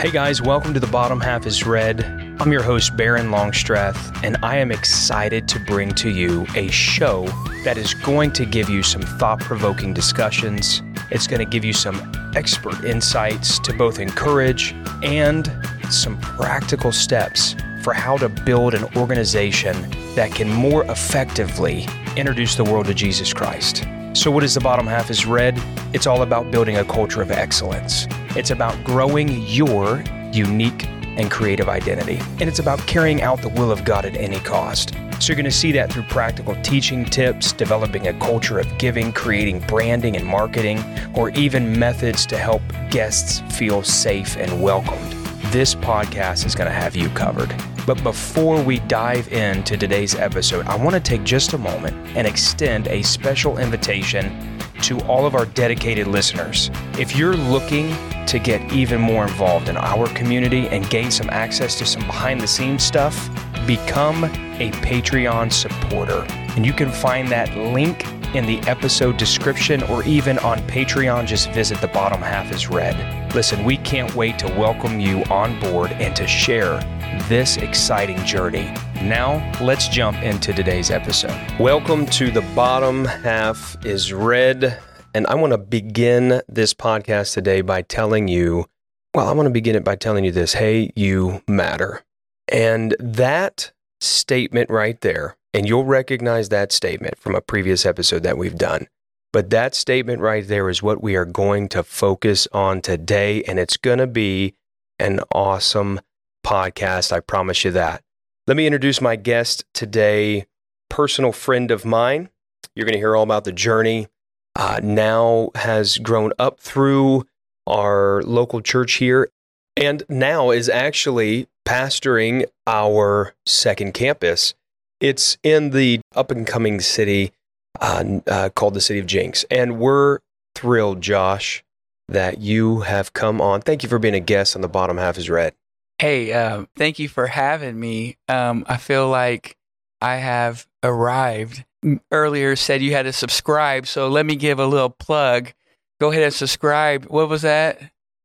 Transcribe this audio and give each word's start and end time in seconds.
Hey 0.00 0.12
guys, 0.12 0.40
welcome 0.40 0.72
to 0.74 0.78
The 0.78 0.86
Bottom 0.86 1.18
Half 1.18 1.44
is 1.44 1.66
Red. 1.66 2.04
I'm 2.38 2.52
your 2.52 2.62
host, 2.62 2.96
Barron 2.96 3.32
Longstreth, 3.32 4.22
and 4.22 4.36
I 4.44 4.56
am 4.58 4.70
excited 4.70 5.48
to 5.48 5.58
bring 5.58 5.92
to 5.96 6.08
you 6.08 6.46
a 6.54 6.68
show 6.68 7.26
that 7.64 7.76
is 7.76 7.94
going 7.94 8.30
to 8.34 8.46
give 8.46 8.68
you 8.68 8.84
some 8.84 9.02
thought 9.02 9.40
provoking 9.40 9.92
discussions. 9.92 10.82
It's 11.10 11.26
going 11.26 11.40
to 11.40 11.50
give 11.50 11.64
you 11.64 11.72
some 11.72 12.32
expert 12.36 12.84
insights 12.84 13.58
to 13.58 13.72
both 13.72 13.98
encourage 13.98 14.72
and 15.02 15.52
some 15.90 16.16
practical 16.20 16.92
steps 16.92 17.56
for 17.82 17.92
how 17.92 18.18
to 18.18 18.28
build 18.28 18.74
an 18.74 18.84
organization 18.96 19.74
that 20.14 20.30
can 20.30 20.48
more 20.48 20.84
effectively 20.84 21.88
introduce 22.16 22.54
the 22.54 22.62
world 22.62 22.86
to 22.86 22.94
Jesus 22.94 23.32
Christ. 23.32 23.84
So, 24.14 24.30
what 24.30 24.42
is 24.42 24.54
the 24.54 24.60
bottom 24.60 24.86
half 24.86 25.10
is 25.10 25.26
red? 25.26 25.60
It's 25.92 26.06
all 26.06 26.22
about 26.22 26.50
building 26.50 26.78
a 26.78 26.84
culture 26.84 27.22
of 27.22 27.30
excellence. 27.30 28.06
It's 28.36 28.50
about 28.50 28.82
growing 28.82 29.42
your 29.42 30.02
unique 30.32 30.86
and 30.88 31.30
creative 31.30 31.68
identity. 31.68 32.18
And 32.40 32.42
it's 32.42 32.58
about 32.58 32.78
carrying 32.86 33.22
out 33.22 33.42
the 33.42 33.50
will 33.50 33.70
of 33.70 33.84
God 33.84 34.04
at 34.06 34.16
any 34.16 34.40
cost. 34.40 34.94
So, 35.20 35.28
you're 35.28 35.36
going 35.36 35.44
to 35.44 35.50
see 35.50 35.72
that 35.72 35.92
through 35.92 36.04
practical 36.04 36.56
teaching 36.62 37.04
tips, 37.04 37.52
developing 37.52 38.08
a 38.08 38.14
culture 38.14 38.58
of 38.58 38.78
giving, 38.78 39.12
creating 39.12 39.60
branding 39.60 40.16
and 40.16 40.26
marketing, 40.26 40.82
or 41.14 41.30
even 41.30 41.78
methods 41.78 42.24
to 42.26 42.38
help 42.38 42.62
guests 42.90 43.40
feel 43.56 43.82
safe 43.82 44.36
and 44.36 44.62
welcomed. 44.62 45.17
This 45.50 45.74
podcast 45.74 46.44
is 46.44 46.54
going 46.54 46.68
to 46.68 46.74
have 46.74 46.94
you 46.94 47.08
covered. 47.08 47.54
But 47.86 48.02
before 48.02 48.62
we 48.62 48.80
dive 48.80 49.32
into 49.32 49.78
today's 49.78 50.14
episode, 50.14 50.66
I 50.66 50.76
want 50.76 50.92
to 50.92 51.00
take 51.00 51.24
just 51.24 51.54
a 51.54 51.58
moment 51.58 51.96
and 52.14 52.26
extend 52.26 52.86
a 52.88 53.00
special 53.00 53.56
invitation 53.56 54.60
to 54.82 55.00
all 55.06 55.24
of 55.24 55.34
our 55.34 55.46
dedicated 55.46 56.06
listeners. 56.06 56.70
If 56.98 57.16
you're 57.16 57.34
looking 57.34 57.96
to 58.26 58.38
get 58.38 58.60
even 58.72 59.00
more 59.00 59.22
involved 59.22 59.70
in 59.70 59.78
our 59.78 60.06
community 60.08 60.68
and 60.68 60.88
gain 60.90 61.10
some 61.10 61.30
access 61.30 61.78
to 61.78 61.86
some 61.86 62.02
behind 62.02 62.42
the 62.42 62.46
scenes 62.46 62.82
stuff, 62.82 63.30
become 63.66 64.24
a 64.24 64.70
Patreon 64.82 65.50
supporter. 65.50 66.26
And 66.56 66.66
you 66.66 66.74
can 66.74 66.92
find 66.92 67.26
that 67.28 67.56
link 67.56 68.06
in 68.34 68.44
the 68.44 68.58
episode 68.68 69.16
description 69.16 69.82
or 69.84 70.04
even 70.04 70.38
on 70.40 70.58
Patreon. 70.68 71.26
Just 71.26 71.50
visit 71.52 71.80
the 71.80 71.88
bottom 71.88 72.20
half 72.20 72.52
is 72.52 72.68
red. 72.68 73.17
Listen, 73.34 73.62
we 73.62 73.76
can't 73.76 74.14
wait 74.14 74.38
to 74.38 74.46
welcome 74.46 74.98
you 74.98 75.22
on 75.24 75.60
board 75.60 75.92
and 75.92 76.16
to 76.16 76.26
share 76.26 76.80
this 77.28 77.58
exciting 77.58 78.16
journey. 78.24 78.74
Now, 79.02 79.52
let's 79.60 79.86
jump 79.88 80.16
into 80.22 80.54
today's 80.54 80.90
episode. 80.90 81.38
Welcome 81.60 82.06
to 82.06 82.30
the 82.30 82.40
bottom 82.56 83.04
half 83.04 83.76
is 83.84 84.14
red. 84.14 84.78
And 85.14 85.26
I 85.26 85.34
want 85.34 85.52
to 85.52 85.58
begin 85.58 86.40
this 86.48 86.72
podcast 86.72 87.34
today 87.34 87.60
by 87.60 87.82
telling 87.82 88.28
you, 88.28 88.64
well, 89.12 89.28
I 89.28 89.32
want 89.32 89.46
to 89.46 89.52
begin 89.52 89.76
it 89.76 89.84
by 89.84 89.96
telling 89.96 90.24
you 90.24 90.32
this 90.32 90.54
hey, 90.54 90.90
you 90.96 91.42
matter. 91.46 92.02
And 92.50 92.96
that 92.98 93.72
statement 94.00 94.70
right 94.70 94.98
there, 95.02 95.36
and 95.52 95.68
you'll 95.68 95.84
recognize 95.84 96.48
that 96.48 96.72
statement 96.72 97.18
from 97.18 97.34
a 97.34 97.42
previous 97.42 97.84
episode 97.84 98.22
that 98.22 98.38
we've 98.38 98.56
done. 98.56 98.88
But 99.32 99.50
that 99.50 99.74
statement 99.74 100.20
right 100.20 100.46
there 100.46 100.68
is 100.68 100.82
what 100.82 101.02
we 101.02 101.16
are 101.16 101.24
going 101.24 101.68
to 101.70 101.82
focus 101.82 102.48
on 102.52 102.80
today. 102.80 103.42
And 103.44 103.58
it's 103.58 103.76
going 103.76 103.98
to 103.98 104.06
be 104.06 104.54
an 104.98 105.20
awesome 105.32 106.00
podcast. 106.44 107.12
I 107.12 107.20
promise 107.20 107.64
you 107.64 107.70
that. 107.72 108.02
Let 108.46 108.56
me 108.56 108.66
introduce 108.66 109.00
my 109.00 109.16
guest 109.16 109.64
today, 109.74 110.46
personal 110.88 111.32
friend 111.32 111.70
of 111.70 111.84
mine. 111.84 112.30
You're 112.74 112.86
going 112.86 112.94
to 112.94 112.98
hear 112.98 113.14
all 113.14 113.22
about 113.22 113.44
the 113.44 113.52
journey. 113.52 114.08
Uh, 114.56 114.80
now 114.82 115.50
has 115.54 115.98
grown 115.98 116.32
up 116.38 116.58
through 116.58 117.26
our 117.66 118.22
local 118.22 118.60
church 118.60 118.94
here 118.94 119.30
and 119.76 120.02
now 120.08 120.50
is 120.50 120.68
actually 120.68 121.46
pastoring 121.66 122.44
our 122.66 123.34
second 123.46 123.92
campus. 123.92 124.54
It's 125.00 125.38
in 125.42 125.70
the 125.70 126.00
up 126.16 126.30
and 126.30 126.46
coming 126.46 126.80
city 126.80 127.32
uh, 127.80 128.20
uh, 128.26 128.48
called 128.50 128.74
the 128.74 128.80
City 128.80 128.98
of 128.98 129.06
Jenks. 129.06 129.44
And 129.50 129.78
we're 129.78 130.18
thrilled, 130.54 131.00
Josh, 131.00 131.64
that 132.08 132.38
you 132.40 132.80
have 132.80 133.12
come 133.12 133.40
on. 133.40 133.60
Thank 133.60 133.82
you 133.82 133.88
for 133.88 133.98
being 133.98 134.14
a 134.14 134.20
guest 134.20 134.56
on 134.56 134.62
the 134.62 134.68
bottom 134.68 134.96
half 134.96 135.18
is 135.18 135.28
red. 135.30 135.54
Hey, 135.98 136.32
uh, 136.32 136.66
thank 136.76 136.98
you 136.98 137.08
for 137.08 137.26
having 137.26 137.78
me. 137.78 138.16
Um, 138.28 138.64
I 138.68 138.76
feel 138.76 139.08
like 139.08 139.56
I 140.00 140.16
have 140.16 140.66
arrived. 140.82 141.64
Earlier 142.10 142.56
said 142.56 142.82
you 142.82 142.92
had 142.92 143.04
to 143.04 143.12
subscribe, 143.12 143.86
so 143.86 144.08
let 144.08 144.26
me 144.26 144.36
give 144.36 144.58
a 144.58 144.66
little 144.66 144.90
plug. 144.90 145.52
Go 146.00 146.10
ahead 146.10 146.22
and 146.22 146.34
subscribe. 146.34 147.04
What 147.06 147.28
was 147.28 147.42
that? 147.42 147.80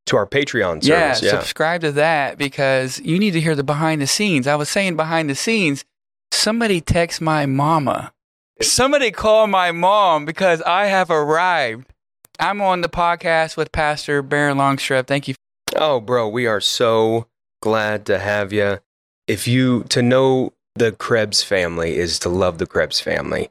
To 0.07 0.17
our 0.17 0.27
Patreon 0.27 0.83
service. 0.83 0.87
Yeah, 0.87 1.15
yeah, 1.21 1.39
subscribe 1.39 1.81
to 1.81 1.91
that 1.93 2.37
because 2.37 2.99
you 2.99 3.17
need 3.17 3.31
to 3.31 3.41
hear 3.41 3.55
the 3.55 3.63
behind 3.63 4.01
the 4.01 4.07
scenes. 4.07 4.47
I 4.47 4.55
was 4.55 4.69
saying 4.69 4.95
behind 4.95 5.29
the 5.29 5.35
scenes, 5.35 5.85
somebody 6.31 6.81
text 6.81 7.21
my 7.21 7.45
mama. 7.45 8.13
Somebody 8.63 9.11
call 9.11 9.47
my 9.47 9.71
mom 9.71 10.25
because 10.25 10.61
I 10.61 10.85
have 10.85 11.09
arrived. 11.09 11.91
I'm 12.39 12.61
on 12.61 12.81
the 12.81 12.89
podcast 12.89 13.57
with 13.57 13.71
Pastor 13.71 14.21
Barron 14.21 14.57
Longstreth. 14.57 15.05
Thank 15.05 15.27
you. 15.27 15.35
Oh, 15.75 15.99
bro, 15.99 16.27
we 16.27 16.47
are 16.47 16.61
so 16.61 17.27
glad 17.61 18.05
to 18.07 18.19
have 18.19 18.53
you. 18.53 18.79
If 19.27 19.47
you 19.47 19.83
to 19.89 20.01
know 20.01 20.53
the 20.75 20.91
Krebs 20.91 21.43
family 21.43 21.95
is 21.95 22.19
to 22.19 22.29
love 22.29 22.57
the 22.57 22.65
Krebs 22.65 22.99
family, 22.99 23.49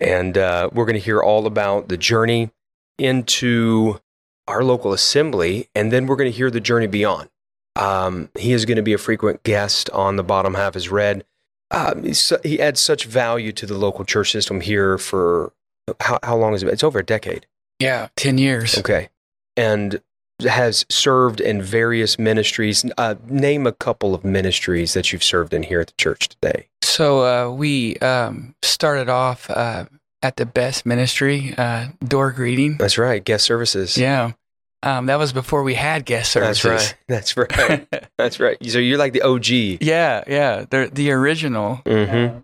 and 0.00 0.38
uh, 0.38 0.70
we're 0.72 0.86
going 0.86 0.94
to 0.94 1.00
hear 1.00 1.20
all 1.20 1.46
about 1.46 1.88
the 1.88 1.96
journey 1.96 2.50
into 2.98 4.00
our 4.48 4.64
local 4.64 4.92
assembly, 4.92 5.68
and 5.74 5.92
then 5.92 6.06
we're 6.06 6.16
going 6.16 6.30
to 6.30 6.36
hear 6.36 6.50
the 6.50 6.60
journey 6.60 6.86
beyond. 6.86 7.28
Um, 7.76 8.28
he 8.38 8.52
is 8.52 8.64
going 8.64 8.76
to 8.76 8.82
be 8.82 8.92
a 8.92 8.98
frequent 8.98 9.42
guest 9.42 9.90
on 9.90 10.16
the 10.16 10.24
bottom 10.24 10.54
half 10.54 10.76
is 10.76 10.88
red. 10.88 11.24
Um, 11.72 12.04
he 12.44 12.60
adds 12.60 12.80
such 12.80 13.06
value 13.06 13.52
to 13.52 13.66
the 13.66 13.76
local 13.76 14.04
church 14.04 14.30
system 14.30 14.60
here 14.60 14.98
for 14.98 15.52
how, 16.00 16.18
how 16.22 16.36
long 16.36 16.54
is 16.54 16.62
it? 16.62 16.68
It's 16.68 16.84
over 16.84 16.98
a 16.98 17.04
decade. 17.04 17.46
Yeah, 17.80 18.08
10 18.16 18.38
years. 18.38 18.78
Okay. 18.78 19.08
And 19.56 20.00
has 20.40 20.84
served 20.88 21.40
in 21.40 21.62
various 21.62 22.18
ministries. 22.18 22.84
Uh, 22.98 23.14
name 23.26 23.66
a 23.66 23.72
couple 23.72 24.14
of 24.14 24.24
ministries 24.24 24.94
that 24.94 25.12
you've 25.12 25.24
served 25.24 25.54
in 25.54 25.62
here 25.62 25.80
at 25.80 25.88
the 25.88 25.94
church 25.98 26.28
today. 26.28 26.68
So 26.82 27.24
uh, 27.24 27.52
we 27.52 27.96
um, 27.98 28.54
started 28.62 29.08
off 29.08 29.48
uh, 29.50 29.86
at 30.22 30.36
the 30.36 30.46
Best 30.46 30.86
Ministry, 30.86 31.54
uh, 31.56 31.88
door 32.04 32.32
greeting. 32.32 32.76
That's 32.78 32.98
right, 32.98 33.24
guest 33.24 33.44
services. 33.44 33.96
Yeah. 33.96 34.32
Um, 34.82 35.06
that 35.06 35.16
was 35.16 35.32
before 35.32 35.62
we 35.62 35.74
had 35.74 36.04
guest 36.04 36.32
services. 36.32 36.94
That's 37.08 37.36
right. 37.36 37.48
That's 37.48 37.70
right. 37.90 38.08
That's 38.18 38.40
right. 38.40 38.56
So 38.66 38.78
you're 38.78 38.98
like 38.98 39.12
the 39.12 39.22
OG. 39.22 39.48
Yeah, 39.80 40.24
yeah. 40.26 40.64
The 40.68 40.90
the 40.92 41.10
original. 41.12 41.80
Mm-hmm. 41.84 42.38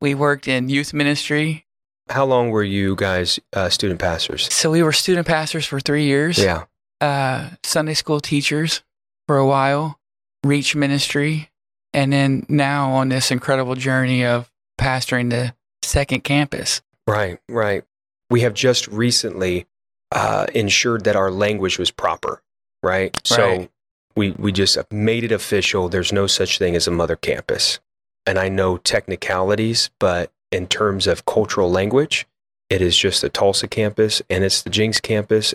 we 0.00 0.14
worked 0.14 0.48
in 0.48 0.68
youth 0.68 0.92
ministry. 0.92 1.66
How 2.10 2.24
long 2.26 2.50
were 2.50 2.64
you 2.64 2.96
guys 2.96 3.40
uh, 3.54 3.70
student 3.70 3.98
pastors? 4.00 4.52
So 4.52 4.70
we 4.70 4.82
were 4.82 4.92
student 4.92 5.26
pastors 5.26 5.64
for 5.66 5.80
three 5.80 6.04
years. 6.04 6.38
Yeah 6.38 6.64
uh, 7.04 7.50
Sunday 7.62 7.94
school 7.94 8.20
teachers 8.20 8.82
for 9.26 9.36
a 9.36 9.46
while, 9.46 9.98
Reach 10.42 10.74
Ministry, 10.74 11.50
and 11.92 12.12
then 12.12 12.46
now 12.48 12.92
on 12.92 13.08
this 13.08 13.30
incredible 13.30 13.74
journey 13.74 14.24
of 14.24 14.50
pastoring 14.80 15.30
the 15.30 15.54
second 15.82 16.24
campus. 16.24 16.82
Right, 17.06 17.38
right. 17.48 17.84
We 18.30 18.40
have 18.40 18.54
just 18.54 18.88
recently 18.88 19.66
uh, 20.12 20.46
ensured 20.54 21.04
that 21.04 21.16
our 21.16 21.30
language 21.30 21.78
was 21.78 21.90
proper, 21.90 22.42
right? 22.82 23.14
right? 23.14 23.26
So 23.26 23.68
we, 24.16 24.32
we 24.32 24.52
just 24.52 24.78
made 24.92 25.24
it 25.24 25.32
official. 25.32 25.88
There's 25.88 26.12
no 26.12 26.26
such 26.26 26.58
thing 26.58 26.76
as 26.76 26.86
a 26.86 26.90
mother 26.90 27.16
campus. 27.16 27.80
And 28.26 28.38
I 28.38 28.48
know 28.48 28.78
technicalities, 28.78 29.90
but 29.98 30.32
in 30.50 30.66
terms 30.66 31.06
of 31.06 31.26
cultural 31.26 31.70
language, 31.70 32.26
it 32.70 32.80
is 32.80 32.96
just 32.96 33.20
the 33.20 33.28
Tulsa 33.28 33.68
campus 33.68 34.22
and 34.30 34.44
it's 34.44 34.62
the 34.62 34.70
Jenks 34.70 35.00
campus 35.00 35.54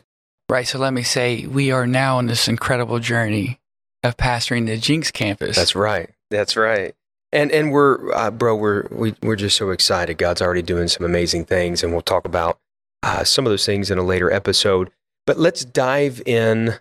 Right. 0.50 0.68
So 0.68 0.80
let 0.80 0.94
me 0.94 1.04
say, 1.04 1.46
we 1.46 1.72
are 1.72 1.86
now 1.86 2.18
on 2.18 2.26
this 2.26 2.48
incredible 2.48 2.98
journey 2.98 3.60
of 4.04 4.18
pastoring 4.18 4.66
the 4.66 4.78
Jenks 4.78 5.12
campus. 5.12 5.56
That's 5.56 5.76
right. 5.76 6.10
That's 6.32 6.58
right. 6.58 6.96
And 7.32 7.52
and 7.52 7.72
we're 7.72 8.12
uh, 8.14 8.32
bro, 8.32 8.56
we're 8.56 8.88
we, 8.90 9.14
we're 9.22 9.36
just 9.36 9.56
so 9.56 9.70
excited. 9.70 10.18
God's 10.18 10.42
already 10.42 10.64
doing 10.64 10.88
some 10.88 11.06
amazing 11.06 11.46
things, 11.46 11.84
and 11.84 11.94
we'll 11.94 12.02
talk 12.02 12.26
about 12.26 12.58
uh, 13.04 13.24
some 13.24 13.46
of 13.46 13.52
those 13.52 13.66
things 13.66 13.90
in 13.92 13.98
a 13.98 14.04
later 14.04 14.32
episode. 14.32 14.92
But 15.26 15.38
let's 15.38 15.64
dive 15.64 16.22
in 16.26 16.76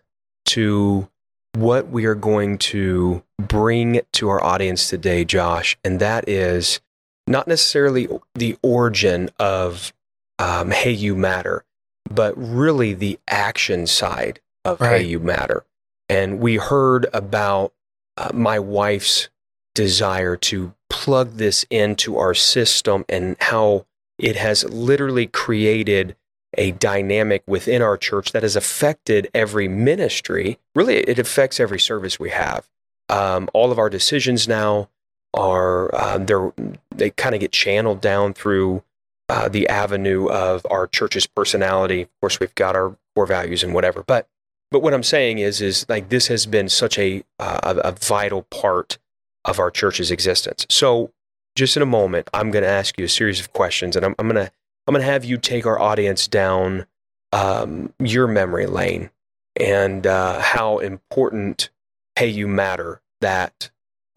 to 0.47 1.09
what 1.55 1.89
we 1.89 2.07
are 2.07 2.15
going 2.15 2.59
to 2.59 3.23
bring 3.41 4.01
to 4.13 4.29
our 4.29 4.43
audience 4.43 4.89
today, 4.89 5.25
Josh, 5.25 5.77
and 5.85 6.01
that 6.01 6.29
is 6.29 6.81
not 7.27 7.47
necessarily 7.47 8.09
the 8.35 8.57
origin 8.63 9.31
of 9.39 9.93
um, 10.39 10.71
"Hey, 10.71 10.93
you 10.93 11.15
matter," 11.15 11.65
but 12.11 12.35
really 12.37 12.95
the 12.95 13.19
action 13.29 13.87
side 13.87 14.41
of 14.65 14.81
right. 14.81 15.01
Hey 15.01 15.07
You 15.07 15.21
Matter. 15.21 15.65
And 16.09 16.41
we 16.41 16.57
heard 16.57 17.07
about 17.13 17.73
uh, 18.17 18.31
my 18.33 18.59
wife's 18.59 19.29
desire 19.75 20.37
to 20.37 20.75
plug 20.91 21.35
this 21.35 21.65
into 21.71 22.17
our 22.17 22.35
system 22.35 23.05
and 23.09 23.37
how 23.41 23.87
it 24.19 24.37
has 24.37 24.65
literally 24.65 25.27
created 25.27 26.17
a 26.57 26.73
dynamic 26.73 27.43
within 27.47 27.83
our 27.83 27.97
church 27.97 28.33
that 28.33 28.43
has 28.43 28.57
affected 28.57 29.29
every 29.35 29.69
ministry. 29.69 30.59
Really, 30.75 30.97
it 30.97 31.19
affects 31.19 31.61
every 31.61 31.79
service 31.79 32.19
we 32.19 32.31
have. 32.31 32.69
Um, 33.09 33.49
all 33.53 33.71
of 33.71 33.79
our 33.79 33.91
decisions 33.91 34.49
now 34.49 34.89
are 35.35 35.95
um, 35.95 36.27
they're 36.27 36.53
they 36.91 37.11
kind 37.11 37.35
of 37.35 37.41
get 37.41 37.53
channeled 37.53 38.01
down 38.01 38.35
through 38.35 38.83
uh, 39.29 39.49
the 39.49 39.69
avenue 39.69 40.29
of 40.29 40.67
our 40.71 40.87
church's 40.87 41.27
personality. 41.27 42.03
Of 42.03 42.21
course, 42.21 42.41
we've 42.41 42.55
got 42.55 42.77
our 42.77 42.97
core 43.15 43.27
values 43.27 43.63
and 43.63 43.75
whatever, 43.75 44.03
but 44.03 44.27
but 44.71 44.81
what 44.81 44.95
I'm 44.95 45.03
saying 45.03 45.39
is 45.39 45.61
is 45.61 45.87
like 45.89 46.09
this 46.09 46.29
has 46.29 46.47
been 46.47 46.69
such 46.69 46.99
a 46.99 47.23
uh, 47.39 47.61
a, 47.63 47.89
a 47.89 47.93
vital 47.93 48.43
part 48.43 48.99
of 49.45 49.59
our 49.59 49.71
church's 49.71 50.11
existence. 50.11 50.67
So, 50.69 51.13
just 51.59 51.77
in 51.77 51.83
a 51.83 51.87
moment, 51.87 52.31
I'm 52.33 52.51
going 52.51 52.63
to 52.63 52.69
ask 52.69 52.97
you 52.99 53.05
a 53.05 53.09
series 53.09 53.41
of 53.41 53.53
questions, 53.53 53.97
and 53.97 54.07
I'm, 54.07 54.15
I'm 54.19 54.29
going 54.29 54.47
to 54.47 54.53
I'm 54.87 54.95
going 54.95 55.05
to 55.05 55.13
have 55.13 55.25
you 55.25 55.37
take 55.37 55.67
our 55.67 55.79
audience 55.79 56.27
down 56.27 56.87
um, 57.33 57.93
your 57.99 58.27
memory 58.27 58.67
lane 58.67 59.11
and 59.57 60.07
uh, 60.07 60.41
how 60.41 60.79
important 60.79 61.69
"Hey, 62.17 62.29
you 62.29 62.47
matter" 62.47 63.03
that 63.21 63.71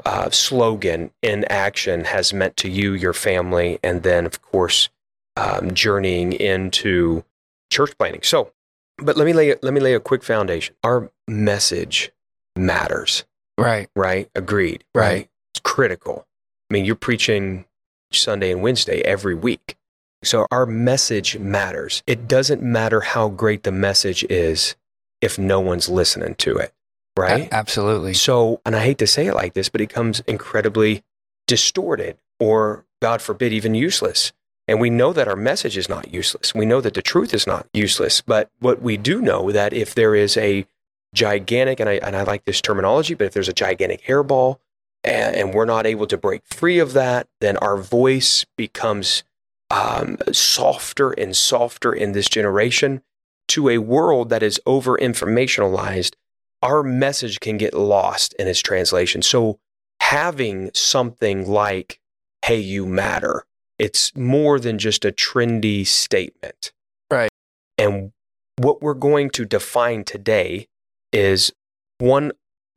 uh, 0.06 0.30
slogan 0.30 1.12
in 1.22 1.44
action 1.46 2.06
has 2.06 2.32
meant 2.32 2.56
to 2.58 2.70
you, 2.70 2.94
your 2.94 3.14
family, 3.14 3.80
and 3.84 4.04
then, 4.04 4.26
of 4.26 4.42
course, 4.42 4.90
um, 5.36 5.74
journeying 5.74 6.34
into 6.34 7.26
church 7.72 7.98
planning. 7.98 8.22
So, 8.24 8.54
but 8.98 9.18
let 9.18 9.26
me 9.26 9.34
lay 9.34 9.56
let 9.62 9.74
me 9.74 9.82
lay 9.82 9.96
a 9.96 10.00
quick 10.00 10.24
foundation. 10.24 10.76
Our 10.84 11.12
message 11.28 12.12
matters. 12.56 13.26
Right. 13.58 13.90
Right. 13.96 14.30
Agreed. 14.36 14.84
Right. 14.94 15.08
right. 15.08 15.30
It's 15.54 15.60
critical. 15.60 16.28
I 16.72 16.74
mean, 16.74 16.86
you're 16.86 16.96
preaching 16.96 17.66
Sunday 18.12 18.52
and 18.52 18.62
Wednesday 18.62 19.02
every 19.02 19.36
week. 19.36 19.76
So 20.24 20.48
our 20.52 20.66
message 20.66 21.38
matters. 21.38 22.04
It 22.08 22.28
doesn't 22.28 22.62
matter 22.62 23.02
how 23.02 23.30
great 23.30 23.64
the 23.64 23.72
message 23.72 24.24
is 24.30 24.76
if 25.20 25.38
no 25.38 25.60
one's 25.60 25.90
listening 25.90 26.36
to 26.36 26.58
it 26.58 26.74
right? 27.18 27.52
A- 27.52 27.54
absolutely. 27.54 28.14
So, 28.14 28.62
and 28.66 28.76
I 28.76 28.84
hate 28.84 28.98
to 29.00 29.08
say 29.08 29.28
it 29.28 29.36
like 29.36 29.54
this, 29.54 29.70
but 29.70 29.82
it 29.82 29.90
comes 29.90 30.22
incredibly 30.22 31.04
distorted 31.48 32.18
or, 32.40 32.86
God 33.02 33.22
forbid, 33.22 33.54
even 33.54 33.76
useless. 33.76 34.32
And 34.68 34.80
we 34.80 34.90
know 34.90 35.12
that 35.14 35.28
our 35.28 35.36
message 35.36 35.78
is 35.78 35.90
not 35.90 36.14
useless. 36.14 36.54
We 36.56 36.66
know 36.66 36.82
that 36.82 36.94
the 36.94 37.02
truth 37.02 37.34
is 37.34 37.48
not 37.48 37.68
useless. 37.74 38.22
But 38.22 38.50
what 38.60 38.82
we 38.82 38.96
do 38.96 39.22
know 39.22 39.52
that 39.52 39.74
if 39.74 39.96
there 39.96 40.16
is 40.16 40.38
a 40.38 40.66
gigantic, 41.14 41.80
and 41.80 41.90
I, 41.90 41.94
and 41.94 42.16
I 42.16 42.24
like 42.24 42.46
this 42.46 42.62
terminology, 42.62 43.16
but 43.16 43.26
if 43.26 43.34
there's 43.34 43.50
a 43.50 43.54
gigantic 43.54 44.04
hairball 44.06 44.60
and, 45.04 45.36
and 45.36 45.54
we're 45.54 45.66
not 45.66 45.86
able 45.86 46.08
to 46.08 46.18
break 46.18 46.42
free 46.46 46.80
of 46.80 46.94
that, 46.94 47.28
then 47.40 47.58
our 47.58 47.78
voice 47.78 48.46
becomes 48.58 49.24
um, 49.70 50.18
softer 50.32 51.12
and 51.12 51.36
softer 51.36 51.94
in 51.94 52.12
this 52.12 52.28
generation 52.28 53.02
to 53.48 53.70
a 53.70 53.78
world 53.80 54.30
that 54.30 54.44
is 54.44 54.60
over 54.66 54.98
informationalized 54.98 56.14
our 56.62 56.84
message 56.84 57.40
can 57.40 57.58
get 57.58 57.74
lost 57.74 58.34
in 58.34 58.48
its 58.48 58.60
translation. 58.60 59.22
So 59.22 59.60
having 60.00 60.72
something 60.74 61.48
like, 61.48 62.00
hey, 62.46 62.60
you 62.60 62.86
matter, 62.86 63.46
it's 63.80 64.16
more 64.16 64.60
than 64.60 64.78
just 64.78 65.06
a 65.06 65.12
trendy 65.12 65.86
statement. 65.86 66.72
Right. 67.10 67.32
And 67.78 68.12
what 68.58 68.82
we're 68.82 68.94
going 68.94 69.32
to 69.32 69.46
define 69.46 70.04
today 70.04 70.68
is 71.12 71.52
one 71.98 72.32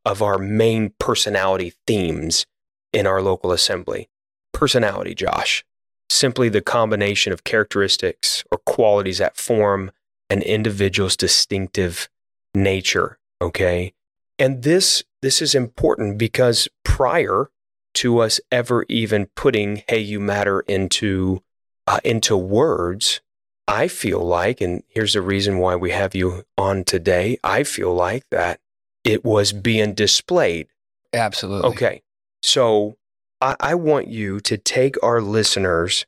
of 0.04 0.22
our 0.22 0.38
main 0.38 0.92
personality 0.98 1.72
themes 1.86 2.46
in 2.92 3.06
our 3.06 3.22
local 3.22 3.52
assembly. 3.52 4.08
Personality, 4.52 5.14
Josh, 5.14 5.64
simply 6.08 6.48
the 6.48 6.60
combination 6.60 7.32
of 7.32 7.44
characteristics 7.44 8.44
or 8.50 8.58
qualities 8.58 9.18
that 9.18 9.36
form 9.36 9.90
an 10.30 10.42
individual's 10.42 11.16
distinctive 11.16 12.08
nature 12.54 13.18
Okay. 13.44 13.92
And 14.38 14.62
this, 14.62 15.04
this 15.20 15.42
is 15.42 15.54
important 15.54 16.18
because 16.18 16.66
prior 16.82 17.50
to 17.94 18.18
us 18.20 18.40
ever 18.50 18.86
even 18.88 19.26
putting, 19.36 19.82
hey, 19.86 20.00
you 20.00 20.18
matter 20.18 20.60
into, 20.60 21.42
uh, 21.86 22.00
into 22.04 22.36
words, 22.36 23.20
I 23.68 23.86
feel 23.88 24.20
like, 24.20 24.60
and 24.60 24.82
here's 24.88 25.12
the 25.12 25.20
reason 25.20 25.58
why 25.58 25.76
we 25.76 25.90
have 25.90 26.14
you 26.14 26.44
on 26.58 26.84
today. 26.84 27.38
I 27.44 27.64
feel 27.64 27.94
like 27.94 28.24
that 28.30 28.60
it 29.04 29.24
was 29.24 29.52
being 29.52 29.94
displayed. 29.94 30.66
Absolutely. 31.12 31.70
Okay. 31.70 32.02
So 32.42 32.96
I, 33.40 33.56
I 33.60 33.74
want 33.74 34.08
you 34.08 34.40
to 34.40 34.56
take 34.56 34.96
our 35.02 35.20
listeners 35.20 36.06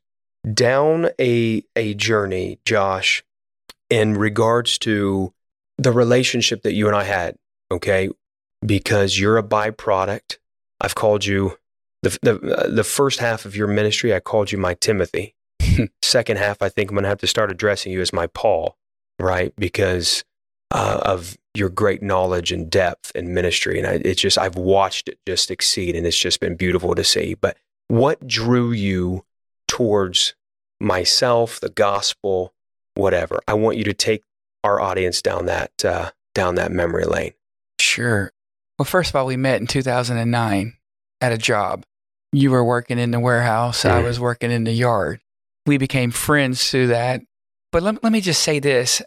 down 0.52 1.10
a, 1.20 1.62
a 1.74 1.94
journey, 1.94 2.58
Josh, 2.64 3.22
in 3.90 4.14
regards 4.14 4.78
to 4.78 5.32
the 5.78 5.92
relationship 5.92 6.62
that 6.62 6.72
you 6.72 6.86
and 6.86 6.96
I 6.96 7.04
had, 7.04 7.36
okay? 7.70 8.08
Because 8.64 9.18
you're 9.18 9.38
a 9.38 9.42
byproduct. 9.42 10.38
I've 10.80 10.94
called 10.94 11.24
you 11.24 11.58
the 12.02 12.18
the 12.22 12.56
uh, 12.56 12.68
the 12.68 12.84
first 12.84 13.18
half 13.20 13.44
of 13.44 13.56
your 13.56 13.66
ministry. 13.66 14.14
I 14.14 14.20
called 14.20 14.52
you 14.52 14.58
my 14.58 14.74
Timothy. 14.74 15.34
Second 16.02 16.38
half, 16.38 16.62
I 16.62 16.68
think 16.68 16.90
I'm 16.90 16.94
going 16.94 17.04
to 17.04 17.08
have 17.08 17.20
to 17.20 17.26
start 17.26 17.50
addressing 17.50 17.92
you 17.92 18.00
as 18.00 18.12
my 18.12 18.26
Paul, 18.26 18.76
right? 19.18 19.52
Because 19.56 20.24
uh, 20.70 21.00
of 21.02 21.36
your 21.54 21.68
great 21.68 22.02
knowledge 22.02 22.52
and 22.52 22.70
depth 22.70 23.12
in 23.14 23.32
ministry, 23.32 23.78
and 23.78 23.86
I, 23.86 23.92
it's 24.04 24.20
just 24.20 24.38
I've 24.38 24.56
watched 24.56 25.08
it 25.08 25.18
just 25.26 25.50
exceed, 25.50 25.96
and 25.96 26.06
it's 26.06 26.18
just 26.18 26.40
been 26.40 26.56
beautiful 26.56 26.94
to 26.94 27.04
see. 27.04 27.34
But 27.34 27.56
what 27.88 28.26
drew 28.26 28.72
you 28.72 29.24
towards 29.68 30.34
myself, 30.80 31.60
the 31.60 31.70
gospel, 31.70 32.52
whatever? 32.94 33.40
I 33.46 33.54
want 33.54 33.78
you 33.78 33.84
to 33.84 33.94
take 33.94 34.22
our 34.64 34.80
audience 34.80 35.22
down 35.22 35.46
that 35.46 35.84
uh, 35.84 36.10
down 36.34 36.56
that 36.56 36.72
memory 36.72 37.04
lane? 37.04 37.32
Sure. 37.80 38.32
Well, 38.78 38.86
first 38.86 39.10
of 39.10 39.16
all, 39.16 39.26
we 39.26 39.36
met 39.36 39.60
in 39.60 39.66
2009 39.66 40.74
at 41.20 41.32
a 41.32 41.38
job. 41.38 41.84
You 42.32 42.50
were 42.50 42.64
working 42.64 42.98
in 42.98 43.10
the 43.10 43.20
warehouse. 43.20 43.84
Mm. 43.84 43.90
I 43.90 44.02
was 44.02 44.20
working 44.20 44.50
in 44.50 44.64
the 44.64 44.72
yard. 44.72 45.20
We 45.64 45.78
became 45.78 46.10
friends 46.10 46.70
through 46.70 46.88
that. 46.88 47.22
But 47.72 47.82
let, 47.82 48.02
let 48.02 48.12
me 48.12 48.20
just 48.20 48.42
say 48.42 48.58
this. 48.58 49.02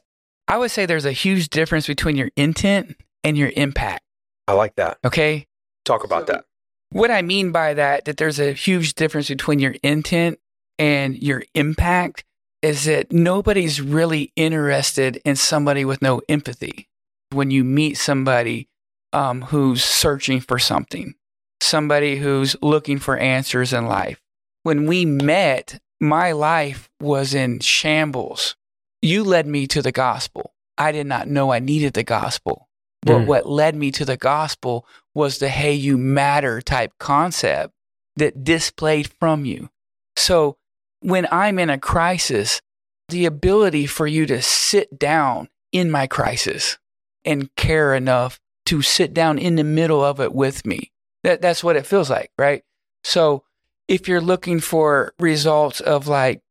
I 0.50 0.58
would 0.58 0.72
say 0.72 0.88
there's 0.88 1.06
a 1.06 1.12
huge 1.12 1.50
difference 1.50 1.86
between 1.86 2.16
your 2.16 2.32
intent 2.36 2.98
and 3.24 3.38
your 3.38 3.52
impact. 3.56 4.04
I 4.48 4.54
like 4.54 4.76
that. 4.76 4.98
Okay. 5.06 5.46
Talk 5.86 6.04
about 6.04 6.26
so, 6.26 6.34
that. 6.34 6.46
What 6.92 7.12
I 7.12 7.22
mean 7.22 7.52
by 7.52 7.76
that, 7.76 8.06
that 8.06 8.18
there's 8.18 8.40
a 8.40 8.54
huge 8.54 8.96
difference 8.96 9.28
between 9.28 9.60
your 9.60 9.76
intent 9.84 10.40
and 10.80 11.16
your 11.22 11.44
impact 11.54 12.26
is 12.64 12.86
that 12.86 13.12
nobody's 13.12 13.80
really 13.80 14.34
interested 14.36 15.22
in 15.24 15.36
somebody 15.36 15.86
with 15.86 16.02
no 16.02 16.22
empathy. 16.28 16.90
When 17.32 17.52
you 17.52 17.64
meet 17.64 17.94
somebody 17.98 18.70
um, 19.14 19.44
who's 19.44 19.84
searching 19.84 20.40
for 20.40 20.58
something, 20.58 21.14
somebody 21.62 22.18
who's 22.18 22.56
looking 22.62 22.98
for 22.98 23.18
answers 23.18 23.72
in 23.72 23.86
life. 23.86 24.20
When 24.64 24.88
we 24.88 25.06
met, 25.06 25.80
my 26.02 26.32
life 26.32 26.90
was 27.00 27.36
in 27.36 27.60
shambles. 27.60 28.56
You 29.02 29.24
led 29.24 29.48
me 29.48 29.68
to 29.68 29.82
the 29.82 29.92
gospel. 29.92 30.54
I 30.78 30.92
did 30.92 31.08
not 31.08 31.28
know 31.28 31.52
I 31.52 31.60
needed 31.60 31.94
the 31.94 32.04
gospel. 32.04 32.70
But 33.02 33.20
mm. 33.20 33.26
what 33.28 33.48
led 33.48 33.76
me 33.76 33.92
to 33.92 34.06
the 34.06 34.18
gospel 34.18 34.86
was 35.14 35.38
the 35.38 35.50
hey, 35.50 35.74
you 35.74 35.98
matter 35.98 36.62
type 36.62 36.94
concept 37.00 37.74
that 38.18 38.44
displayed 38.44 39.10
from 39.20 39.46
you. 39.46 39.70
So 40.16 40.58
when 41.02 41.28
I'm 41.32 41.60
in 41.60 41.70
a 41.70 41.78
crisis, 41.78 42.62
the 43.08 43.26
ability 43.26 43.86
for 43.86 44.06
you 44.06 44.26
to 44.28 44.42
sit 44.42 45.00
down 45.00 45.50
in 45.72 45.90
my 45.90 46.08
crisis 46.08 46.78
and 47.26 47.54
care 47.56 47.94
enough 47.94 48.40
to 48.66 48.82
sit 48.82 49.14
down 49.14 49.38
in 49.38 49.56
the 49.56 49.64
middle 49.64 50.04
of 50.04 50.20
it 50.20 50.34
with 50.34 50.66
me. 50.66 50.92
That, 51.24 51.42
that's 51.42 51.64
what 51.64 51.76
it 51.76 51.86
feels 51.86 52.10
like, 52.10 52.32
right? 52.38 52.64
So 53.04 53.44
if 53.88 54.08
you're 54.08 54.22
looking 54.22 54.60
for 54.60 55.14
results 55.20 55.80
of 55.80 56.08
like, 56.08 56.42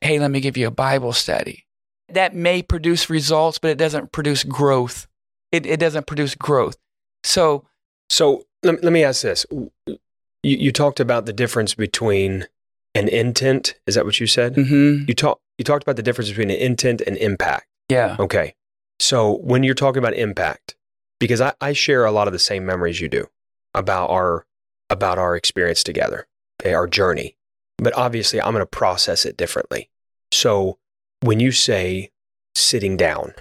hey, 0.00 0.18
let 0.18 0.30
me 0.30 0.40
give 0.40 0.56
you 0.56 0.66
a 0.66 0.72
Bible 0.72 1.12
study, 1.12 1.63
that 2.08 2.34
may 2.34 2.62
produce 2.62 3.08
results, 3.08 3.58
but 3.58 3.70
it 3.70 3.78
doesn't 3.78 4.12
produce 4.12 4.44
growth. 4.44 5.06
It, 5.52 5.66
it 5.66 5.80
doesn't 5.80 6.06
produce 6.06 6.34
growth. 6.34 6.76
So, 7.22 7.64
so 8.10 8.44
let, 8.62 8.82
let 8.82 8.92
me 8.92 9.04
ask 9.04 9.22
this. 9.22 9.46
You, 9.86 10.00
you 10.42 10.72
talked 10.72 11.00
about 11.00 11.26
the 11.26 11.32
difference 11.32 11.74
between 11.74 12.46
an 12.94 13.08
intent. 13.08 13.74
Is 13.86 13.94
that 13.94 14.04
what 14.04 14.20
you 14.20 14.26
said? 14.26 14.54
Mm-hmm. 14.54 15.04
You 15.08 15.14
talk. 15.14 15.40
You 15.58 15.64
talked 15.64 15.84
about 15.84 15.96
the 15.96 16.02
difference 16.02 16.30
between 16.30 16.50
an 16.50 16.56
intent 16.56 17.00
and 17.00 17.16
impact. 17.16 17.66
Yeah. 17.88 18.16
Okay. 18.18 18.54
So 18.98 19.38
when 19.38 19.62
you're 19.62 19.74
talking 19.74 19.98
about 19.98 20.14
impact, 20.14 20.76
because 21.20 21.40
I, 21.40 21.52
I 21.60 21.72
share 21.72 22.04
a 22.04 22.10
lot 22.10 22.26
of 22.26 22.32
the 22.32 22.38
same 22.38 22.66
memories 22.66 23.00
you 23.00 23.08
do 23.08 23.26
about 23.72 24.10
our 24.10 24.46
about 24.90 25.18
our 25.18 25.36
experience 25.36 25.82
together, 25.82 26.26
okay, 26.60 26.74
our 26.74 26.86
journey. 26.86 27.36
But 27.78 27.96
obviously, 27.96 28.40
I'm 28.40 28.52
going 28.52 28.62
to 28.62 28.66
process 28.66 29.24
it 29.24 29.36
differently. 29.36 29.90
So 30.32 30.78
when 31.24 31.40
you 31.40 31.52
say 31.52 32.10
sitting 32.54 32.96
down, 32.96 33.32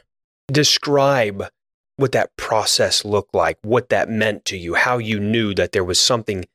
describe 0.48 1.50
what 1.98 2.14
that 2.14 2.36
process 2.38 3.04
looked 3.04 3.36
like, 3.36 3.58
what 3.62 3.90
that 3.90 4.10
meant 4.10 4.46
to 4.46 4.58
you, 4.58 4.74
how 4.74 4.98
you 4.98 5.20
knew 5.20 5.54
that 5.54 5.74
there 5.74 5.84
was 5.84 6.00
something 6.00 6.46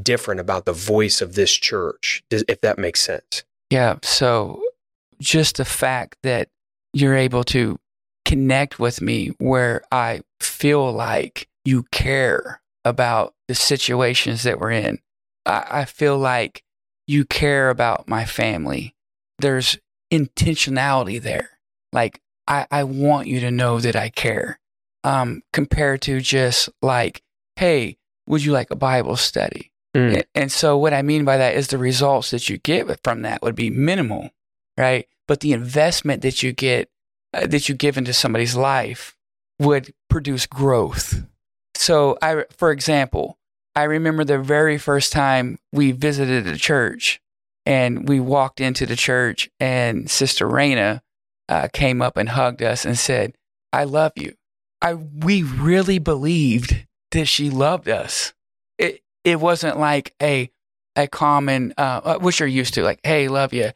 different 0.00 0.40
about 0.40 0.64
the 0.64 0.72
voice 0.72 1.20
of 1.20 1.34
this 1.34 1.52
church, 1.52 2.22
if 2.30 2.60
that 2.60 2.78
makes 2.78 3.00
sense. 3.00 3.42
Yeah. 3.70 3.96
So 4.02 4.62
just 5.20 5.56
the 5.56 5.64
fact 5.64 6.18
that 6.22 6.48
you're 6.92 7.16
able 7.16 7.42
to 7.44 7.78
connect 8.24 8.78
with 8.78 9.00
me 9.00 9.28
where 9.38 9.82
I 9.90 10.20
feel 10.40 10.92
like 10.92 11.48
you 11.64 11.82
care 11.90 12.60
about 12.84 13.34
the 13.48 13.54
situations 13.56 14.44
that 14.44 14.60
we're 14.60 14.70
in. 14.70 15.00
I, 15.44 15.66
I 15.70 15.84
feel 15.84 16.16
like 16.16 16.62
you 17.08 17.24
care 17.24 17.70
about 17.70 18.08
my 18.08 18.24
family. 18.24 18.94
There's 19.40 19.78
intentionality 20.12 21.20
there. 21.20 21.50
Like, 21.92 22.20
I, 22.46 22.66
I 22.70 22.84
want 22.84 23.26
you 23.26 23.40
to 23.40 23.50
know 23.50 23.80
that 23.80 23.96
I 23.96 24.08
care. 24.08 24.58
Um, 25.04 25.42
compared 25.52 26.02
to 26.02 26.20
just 26.20 26.68
like, 26.82 27.22
hey, 27.54 27.96
would 28.26 28.44
you 28.44 28.52
like 28.52 28.70
a 28.70 28.76
Bible 28.76 29.16
study? 29.16 29.70
Mm. 29.94 30.24
And, 30.34 30.50
so, 30.52 30.76
what 30.76 30.92
I 30.92 31.02
mean 31.02 31.24
by 31.24 31.36
that 31.36 31.54
is 31.54 31.68
the 31.68 31.78
results 31.78 32.32
that 32.32 32.48
you 32.48 32.58
get 32.58 33.02
from 33.04 33.22
that 33.22 33.40
would 33.40 33.54
be 33.54 33.70
minimal, 33.70 34.30
right? 34.76 35.06
But 35.28 35.40
the 35.40 35.52
investment 35.52 36.22
that 36.22 36.42
you 36.42 36.52
get, 36.52 36.90
uh, 37.32 37.46
that 37.46 37.68
you 37.68 37.74
give 37.74 37.96
into 37.96 38.12
somebody's 38.12 38.56
life 38.56 39.16
would 39.60 39.94
produce 40.10 40.46
growth. 40.46 41.22
So, 41.74 42.18
I, 42.20 42.44
for 42.50 42.72
example, 42.72 43.38
I 43.76 43.84
remember 43.84 44.24
the 44.24 44.38
very 44.38 44.76
first 44.76 45.12
time 45.12 45.58
we 45.72 45.92
visited 45.92 46.46
a 46.46 46.56
church 46.56 47.20
and 47.66 48.08
we 48.08 48.20
walked 48.20 48.60
into 48.60 48.86
the 48.86 48.96
church 48.96 49.50
and 49.60 50.08
Sister 50.08 50.46
Raina 50.46 51.00
uh, 51.48 51.68
came 51.72 52.00
up 52.00 52.16
and 52.16 52.28
hugged 52.28 52.62
us 52.62 52.84
and 52.84 52.96
said, 52.96 53.34
I 53.72 53.84
love 53.84 54.12
you. 54.16 54.34
I, 54.80 54.94
we 54.94 55.42
really 55.42 55.98
believed 55.98 56.86
that 57.10 57.26
she 57.26 57.50
loved 57.50 57.88
us. 57.88 58.32
It, 58.78 59.02
it 59.24 59.40
wasn't 59.40 59.78
like 59.78 60.14
a, 60.22 60.50
a 60.94 61.08
common, 61.08 61.74
uh, 61.76 62.18
which 62.18 62.40
you're 62.40 62.48
used 62.48 62.74
to, 62.74 62.82
like, 62.82 63.00
hey, 63.02 63.28
love 63.28 63.52
you. 63.52 63.70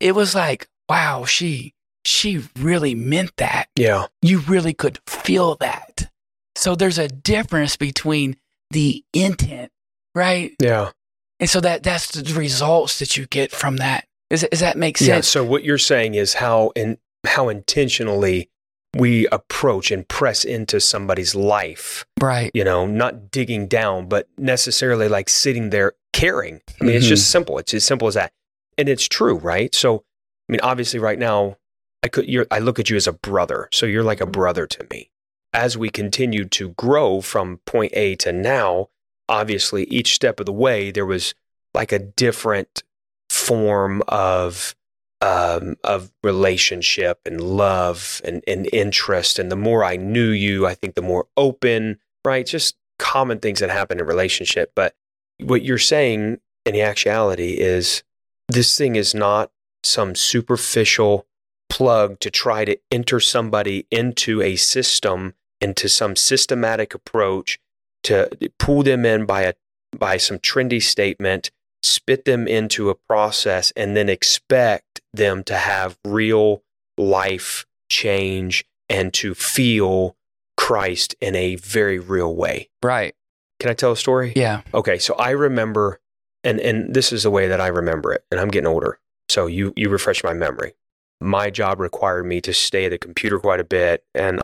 It 0.00 0.14
was 0.14 0.34
like, 0.34 0.68
wow, 0.88 1.24
she, 1.24 1.72
she 2.04 2.42
really 2.58 2.94
meant 2.94 3.36
that. 3.36 3.68
Yeah. 3.76 4.06
You 4.22 4.40
really 4.40 4.74
could 4.74 4.98
feel 5.06 5.54
that. 5.56 6.10
So 6.56 6.74
there's 6.74 6.98
a 6.98 7.08
difference 7.08 7.76
between 7.76 8.36
the 8.70 9.04
intent, 9.12 9.70
right? 10.14 10.54
Yeah. 10.60 10.90
And 11.38 11.50
so 11.50 11.60
that 11.60 11.82
that's 11.82 12.10
the 12.10 12.34
results 12.34 12.98
that 12.98 13.16
you 13.16 13.26
get 13.26 13.52
from 13.52 13.76
that. 13.76 14.06
Is 14.30 14.46
does 14.50 14.60
that 14.60 14.76
make 14.76 14.98
sense? 14.98 15.08
Yeah. 15.08 15.20
So 15.20 15.44
what 15.44 15.64
you're 15.64 15.78
saying 15.78 16.14
is 16.14 16.34
how 16.34 16.72
in 16.74 16.98
how 17.26 17.48
intentionally 17.48 18.50
we 18.96 19.26
approach 19.28 19.90
and 19.90 20.08
press 20.08 20.44
into 20.44 20.80
somebody's 20.80 21.34
life. 21.34 22.06
Right. 22.20 22.50
You 22.54 22.64
know, 22.64 22.86
not 22.86 23.30
digging 23.30 23.66
down, 23.66 24.08
but 24.08 24.28
necessarily 24.38 25.08
like 25.08 25.28
sitting 25.28 25.70
there 25.70 25.92
caring. 26.12 26.60
I 26.80 26.84
mean, 26.84 26.96
it's 26.96 27.06
just 27.06 27.24
mm-hmm. 27.24 27.32
simple. 27.32 27.58
It's 27.58 27.74
as 27.74 27.84
simple 27.84 28.08
as 28.08 28.14
that, 28.14 28.32
and 28.78 28.88
it's 28.88 29.06
true, 29.06 29.36
right? 29.36 29.74
So, 29.74 30.04
I 30.48 30.52
mean, 30.52 30.60
obviously, 30.62 30.98
right 30.98 31.18
now, 31.18 31.58
I 32.02 32.08
could. 32.08 32.26
You're, 32.26 32.46
I 32.50 32.58
look 32.58 32.78
at 32.78 32.90
you 32.90 32.96
as 32.96 33.06
a 33.06 33.12
brother, 33.12 33.68
so 33.72 33.86
you're 33.86 34.02
like 34.02 34.20
a 34.20 34.26
brother 34.26 34.66
to 34.66 34.86
me. 34.90 35.10
As 35.52 35.76
we 35.76 35.90
continue 35.90 36.44
to 36.46 36.70
grow 36.70 37.20
from 37.20 37.60
point 37.66 37.92
A 37.94 38.14
to 38.16 38.32
now, 38.32 38.88
obviously, 39.28 39.84
each 39.84 40.14
step 40.14 40.40
of 40.40 40.46
the 40.46 40.52
way, 40.52 40.90
there 40.90 41.06
was 41.06 41.34
like 41.74 41.92
a 41.92 41.98
different 41.98 42.82
form 43.28 44.02
of 44.08 44.74
um, 45.22 45.76
of 45.82 46.12
relationship 46.22 47.20
and 47.24 47.40
love 47.40 48.20
and, 48.24 48.42
and 48.46 48.68
interest. 48.72 49.38
And 49.38 49.50
the 49.50 49.56
more 49.56 49.82
I 49.82 49.96
knew 49.96 50.28
you, 50.28 50.66
I 50.66 50.74
think 50.74 50.94
the 50.94 51.02
more 51.02 51.26
open, 51.36 51.98
right? 52.24 52.46
Just 52.46 52.76
common 52.98 53.38
things 53.38 53.60
that 53.60 53.70
happen 53.70 53.98
in 53.98 54.06
relationship. 54.06 54.72
But 54.74 54.94
what 55.40 55.62
you're 55.62 55.78
saying 55.78 56.38
in 56.64 56.74
the 56.74 56.82
actuality 56.82 57.52
is 57.58 58.02
this 58.48 58.76
thing 58.76 58.96
is 58.96 59.14
not 59.14 59.50
some 59.82 60.14
superficial 60.14 61.26
plug 61.68 62.20
to 62.20 62.30
try 62.30 62.64
to 62.64 62.78
enter 62.90 63.20
somebody 63.20 63.86
into 63.90 64.42
a 64.42 64.56
system, 64.56 65.34
into 65.60 65.88
some 65.88 66.14
systematic 66.14 66.94
approach 66.94 67.58
to 68.06 68.30
pull 68.58 68.82
them 68.82 69.04
in 69.04 69.26
by 69.26 69.42
a 69.42 69.54
by 69.96 70.16
some 70.16 70.38
trendy 70.38 70.82
statement, 70.82 71.50
spit 71.82 72.24
them 72.24 72.46
into 72.46 72.90
a 72.90 72.94
process, 72.94 73.72
and 73.76 73.96
then 73.96 74.08
expect 74.08 75.00
them 75.12 75.42
to 75.44 75.56
have 75.56 75.98
real 76.04 76.62
life 76.98 77.66
change 77.88 78.64
and 78.88 79.12
to 79.14 79.34
feel 79.34 80.16
Christ 80.56 81.14
in 81.20 81.34
a 81.34 81.56
very 81.56 81.98
real 81.98 82.34
way. 82.34 82.68
Right. 82.82 83.14
Can 83.58 83.70
I 83.70 83.74
tell 83.74 83.92
a 83.92 83.96
story? 83.96 84.32
Yeah. 84.36 84.62
Okay, 84.74 84.98
so 84.98 85.14
I 85.14 85.30
remember, 85.30 86.00
and 86.44 86.60
and 86.60 86.94
this 86.94 87.12
is 87.12 87.24
the 87.24 87.30
way 87.30 87.48
that 87.48 87.60
I 87.60 87.68
remember 87.68 88.12
it, 88.12 88.24
and 88.30 88.38
I'm 88.38 88.48
getting 88.48 88.68
older, 88.68 88.98
so 89.28 89.46
you 89.46 89.72
you 89.76 89.88
refresh 89.88 90.22
my 90.22 90.34
memory. 90.34 90.74
My 91.20 91.48
job 91.50 91.80
required 91.80 92.24
me 92.24 92.40
to 92.42 92.52
stay 92.52 92.84
at 92.84 92.90
the 92.90 92.98
computer 92.98 93.38
quite 93.38 93.60
a 93.60 93.64
bit, 93.64 94.04
and 94.14 94.42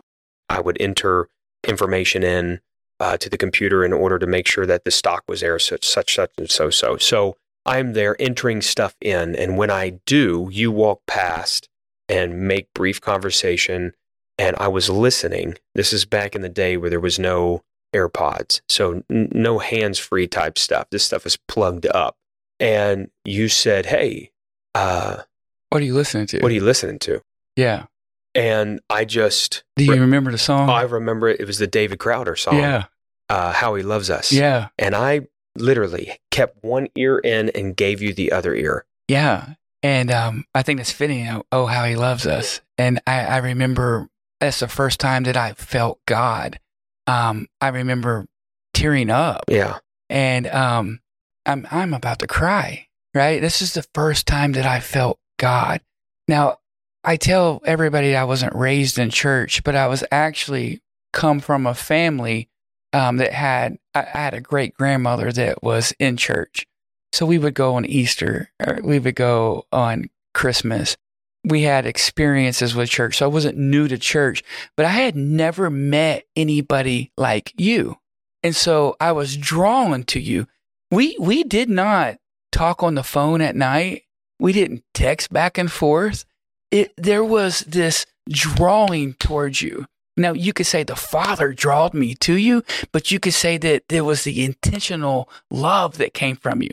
I 0.49 0.59
would 0.59 0.77
enter 0.79 1.29
information 1.65 2.23
in 2.23 2.59
uh, 3.03 3.17
to 3.17 3.29
the 3.29 3.37
computer 3.37 3.83
in 3.83 3.91
order 3.91 4.17
to 4.17 4.25
make 4.25 4.47
sure 4.47 4.65
that 4.65 4.85
the 4.85 4.91
stock 4.91 5.23
was 5.27 5.41
there, 5.41 5.59
such 5.59 5.83
such 5.85 6.15
such 6.15 6.31
and 6.37 6.49
so 6.49 6.69
so. 6.69 6.95
So 6.95 7.35
I'm 7.65 7.91
there 7.93 8.15
entering 8.17 8.61
stuff 8.61 8.95
in, 9.01 9.35
and 9.35 9.57
when 9.57 9.69
I 9.69 9.99
do, 10.05 10.47
you 10.51 10.71
walk 10.71 11.01
past 11.05 11.67
and 12.07 12.47
make 12.47 12.73
brief 12.73 13.01
conversation, 13.01 13.91
and 14.37 14.55
I 14.57 14.69
was 14.69 14.89
listening. 14.89 15.55
This 15.75 15.91
is 15.91 16.05
back 16.05 16.33
in 16.33 16.41
the 16.41 16.49
day 16.63 16.77
where 16.77 16.89
there 16.89 16.99
was 17.01 17.19
no 17.19 17.63
AirPods. 17.93 18.61
So 18.69 19.03
n- 19.09 19.29
no 19.33 19.59
hands-free 19.59 20.27
type 20.27 20.57
stuff. 20.57 20.89
This 20.89 21.03
stuff 21.03 21.25
is 21.25 21.35
plugged 21.35 21.85
up. 21.87 22.15
And 22.59 23.09
you 23.25 23.49
said, 23.49 23.87
"Hey, 23.87 24.31
uh, 24.75 25.23
What 25.69 25.81
are 25.81 25.85
you 25.85 25.93
listening 25.93 26.27
to? 26.27 26.39
what 26.39 26.51
are 26.51 26.55
you 26.55 26.63
listening 26.63 26.99
to?" 26.99 27.21
yeah. 27.57 27.87
And 28.35 28.79
I 28.89 29.05
just, 29.05 29.63
Do 29.75 29.83
you 29.83 29.91
Re- 29.91 29.99
remember 29.99 30.31
the 30.31 30.39
song? 30.39 30.67
I 30.67 30.81
remember 30.81 31.27
it, 31.29 31.39
it 31.39 31.45
was 31.45 31.59
the 31.59 31.67
David 31.67 31.99
Crowder 31.99 32.35
song, 32.35 32.57
yeah. 32.57 32.85
Uh, 33.33 33.51
"How 33.53 33.75
He 33.75 33.83
Loves 33.83 34.09
Us." 34.09 34.31
Yeah. 34.31 34.69
And 34.77 34.95
I 34.95 35.21
literally 35.57 36.19
kept 36.31 36.63
one 36.63 36.87
ear 36.95 37.17
in 37.19 37.49
and 37.49 37.75
gave 37.75 38.01
you 38.01 38.13
the 38.13 38.31
other 38.31 38.53
ear. 38.55 38.85
Yeah. 39.07 39.53
And 39.81 40.09
um, 40.11 40.45
I 40.55 40.61
think 40.63 40.79
that's 40.79 40.91
fitting. 40.91 41.41
Oh, 41.51 41.65
how 41.65 41.83
he 41.85 41.95
loves 41.95 42.25
us. 42.25 42.61
And 42.77 43.01
I, 43.05 43.25
I 43.25 43.37
remember 43.37 44.07
that's 44.39 44.59
the 44.61 44.67
first 44.67 44.99
time 44.99 45.23
that 45.23 45.35
I 45.37 45.53
felt 45.53 45.99
God. 46.05 46.59
Um, 47.05 47.47
I 47.61 47.67
remember 47.67 48.25
tearing 48.73 49.09
up 49.09 49.43
Yeah. 49.49 49.79
and 50.09 50.47
um, 50.47 51.01
I'm, 51.45 51.67
I'm 51.69 51.93
about 51.93 52.19
to 52.19 52.27
cry, 52.27 52.87
right? 53.13 53.41
This 53.41 53.61
is 53.61 53.73
the 53.73 53.85
first 53.93 54.25
time 54.25 54.53
that 54.53 54.65
I 54.65 54.79
felt 54.79 55.19
God. 55.37 55.81
Now, 56.29 56.57
I 57.03 57.17
tell 57.17 57.61
everybody 57.65 58.15
I 58.15 58.23
wasn't 58.23 58.55
raised 58.55 58.97
in 58.97 59.09
church, 59.09 59.63
but 59.65 59.75
I 59.75 59.87
was 59.87 60.03
actually 60.11 60.81
come 61.11 61.41
from 61.41 61.67
a 61.67 61.73
family 61.75 62.47
um, 62.93 63.17
that 63.17 63.33
had, 63.33 63.77
I, 63.93 64.03
had 64.03 64.33
a 64.33 64.41
great 64.41 64.75
grandmother 64.75 65.31
that 65.31 65.63
was 65.63 65.93
in 65.99 66.17
church. 66.17 66.67
So 67.11 67.25
we 67.25 67.37
would 67.37 67.53
go 67.53 67.75
on 67.75 67.85
Easter, 67.85 68.51
or 68.65 68.79
we 68.83 68.99
would 68.99 69.15
go 69.15 69.65
on 69.71 70.09
Christmas. 70.33 70.97
We 71.45 71.63
had 71.63 71.85
experiences 71.85 72.73
with 72.73 72.89
church. 72.89 73.17
So 73.17 73.25
I 73.25 73.29
wasn't 73.29 73.57
new 73.57 73.87
to 73.87 73.97
church, 73.97 74.43
but 74.75 74.85
I 74.85 74.91
had 74.91 75.15
never 75.15 75.69
met 75.69 76.23
anybody 76.35 77.11
like 77.17 77.53
you. 77.57 77.97
And 78.41 78.55
so 78.55 78.95
I 78.99 79.11
was 79.11 79.37
drawn 79.37 80.03
to 80.05 80.19
you. 80.19 80.47
We 80.91 81.15
we 81.19 81.43
did 81.43 81.69
not 81.69 82.17
talk 82.51 82.83
on 82.83 82.95
the 82.95 83.03
phone 83.03 83.41
at 83.41 83.55
night. 83.55 84.03
We 84.39 84.53
didn't 84.53 84.83
text 84.93 85.31
back 85.31 85.57
and 85.57 85.71
forth. 85.71 86.25
It 86.71 86.93
there 86.97 87.23
was 87.23 87.61
this 87.61 88.05
drawing 88.29 89.13
towards 89.15 89.61
you. 89.61 89.85
Now 90.15 90.33
you 90.33 90.53
could 90.53 90.65
say 90.67 90.83
the 90.83 90.95
Father 90.95 91.53
drawed 91.53 91.93
me 91.93 92.13
to 92.15 92.35
you, 92.37 92.63
but 92.91 93.11
you 93.11 93.19
could 93.19 93.33
say 93.33 93.57
that 93.57 93.87
there 93.89 94.03
was 94.03 94.23
the 94.23 94.43
intentional 94.45 95.29
love 95.49 95.97
that 95.97 96.13
came 96.13 96.35
from 96.35 96.61
you. 96.61 96.69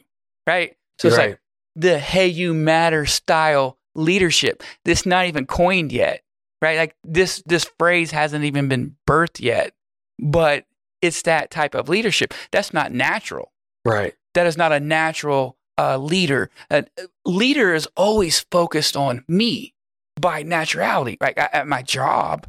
Right? 0.47 0.77
So 0.99 1.09
it's 1.09 1.17
Right. 1.17 1.31
like 1.31 1.41
the 1.77 1.99
hey 1.99 2.27
you 2.27 2.53
matter 2.53 3.07
style 3.07 3.79
leadership. 3.95 4.63
This 4.85 5.07
not 5.07 5.27
even 5.27 5.47
coined 5.47 5.93
yet. 5.93 6.23
Right? 6.61 6.77
Like 6.79 6.97
this 7.05 7.43
this 7.47 7.71
phrase 7.79 8.11
hasn't 8.11 8.45
even 8.45 8.69
been 8.69 8.97
birthed 9.09 9.41
yet. 9.41 9.73
But 10.19 10.67
it's 11.01 11.23
that 11.23 11.51
type 11.51 11.75
of 11.75 11.89
leadership. 11.89 12.35
That's 12.51 12.75
not 12.75 12.93
natural. 12.93 13.53
Right. 13.87 14.15
That 14.35 14.47
is 14.47 14.59
not 14.59 14.71
a 14.73 14.81
natural 14.81 15.57
uh, 15.79 15.97
leader. 15.97 16.51
A 16.71 16.85
leader 17.25 17.73
is 17.75 17.89
always 17.97 18.41
focused 18.51 18.99
on 18.99 19.25
me 19.27 19.73
by 20.21 20.45
naturality. 20.45 21.17
Right? 21.23 21.39
I- 21.39 21.49
At 21.55 21.67
my 21.69 21.81
job, 21.83 22.47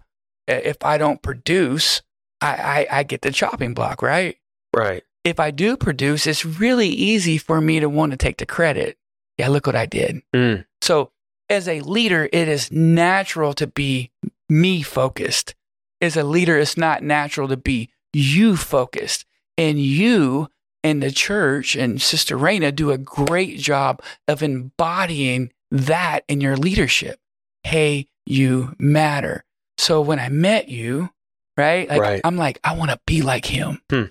if 0.52 0.78
I 0.84 0.98
don't 0.98 1.22
produce, 1.22 2.02
I, 2.42 2.88
I, 2.92 3.00
I 3.00 3.04
get 3.04 3.22
the 3.22 3.32
chopping 3.32 3.74
block. 3.74 4.02
Right? 4.02 4.38
Right. 4.76 5.04
If 5.24 5.40
I 5.40 5.52
do 5.52 5.78
produce, 5.78 6.26
it's 6.26 6.46
really 6.46 6.88
easy 6.88 7.38
for 7.38 7.62
me 7.62 7.80
to 7.80 7.90
want 7.90 8.12
to 8.12 8.18
take 8.18 8.38
the 8.38 8.46
credit. 8.46 8.98
Yeah, 9.38 9.50
look 9.50 9.68
what 9.68 9.76
I 9.76 9.86
did. 9.86 10.22
Mm. 10.36 10.66
So, 10.82 11.12
as 11.50 11.68
a 11.68 11.82
leader, 11.82 12.30
it 12.32 12.48
is 12.48 12.72
natural 12.72 13.54
to 13.54 13.68
be 13.68 14.12
me 14.50 14.82
focused. 14.82 15.54
As 16.00 16.18
a 16.18 16.24
leader, 16.24 16.58
it's 16.58 16.78
not 16.78 17.04
natural 17.04 17.48
to 17.50 17.58
be 17.58 17.90
you 18.14 18.58
focused. 18.58 19.26
And 19.58 19.80
you 19.80 20.50
and 20.84 21.04
the 21.04 21.12
church 21.12 21.76
and 21.76 22.02
Sister 22.02 22.38
Raina 22.38 22.76
do 22.76 22.92
a 22.92 22.98
great 22.98 23.60
job 23.60 24.02
of 24.28 24.42
embodying 24.42 25.52
that 25.70 26.22
in 26.28 26.42
your 26.42 26.58
leadership. 26.58 27.20
Hey, 27.64 28.08
you 28.26 28.76
matter. 28.80 29.44
So 29.82 30.00
when 30.00 30.20
I 30.20 30.30
met 30.30 30.70
you, 30.70 31.10
right? 31.58 31.90
Like, 31.90 32.00
Right. 32.00 32.22
I'm 32.24 32.38
like, 32.38 32.60
I 32.64 32.76
want 32.76 32.92
to 32.92 33.00
be 33.08 33.24
like 33.24 33.46
him. 33.46 33.82
Hmm. 33.90 34.04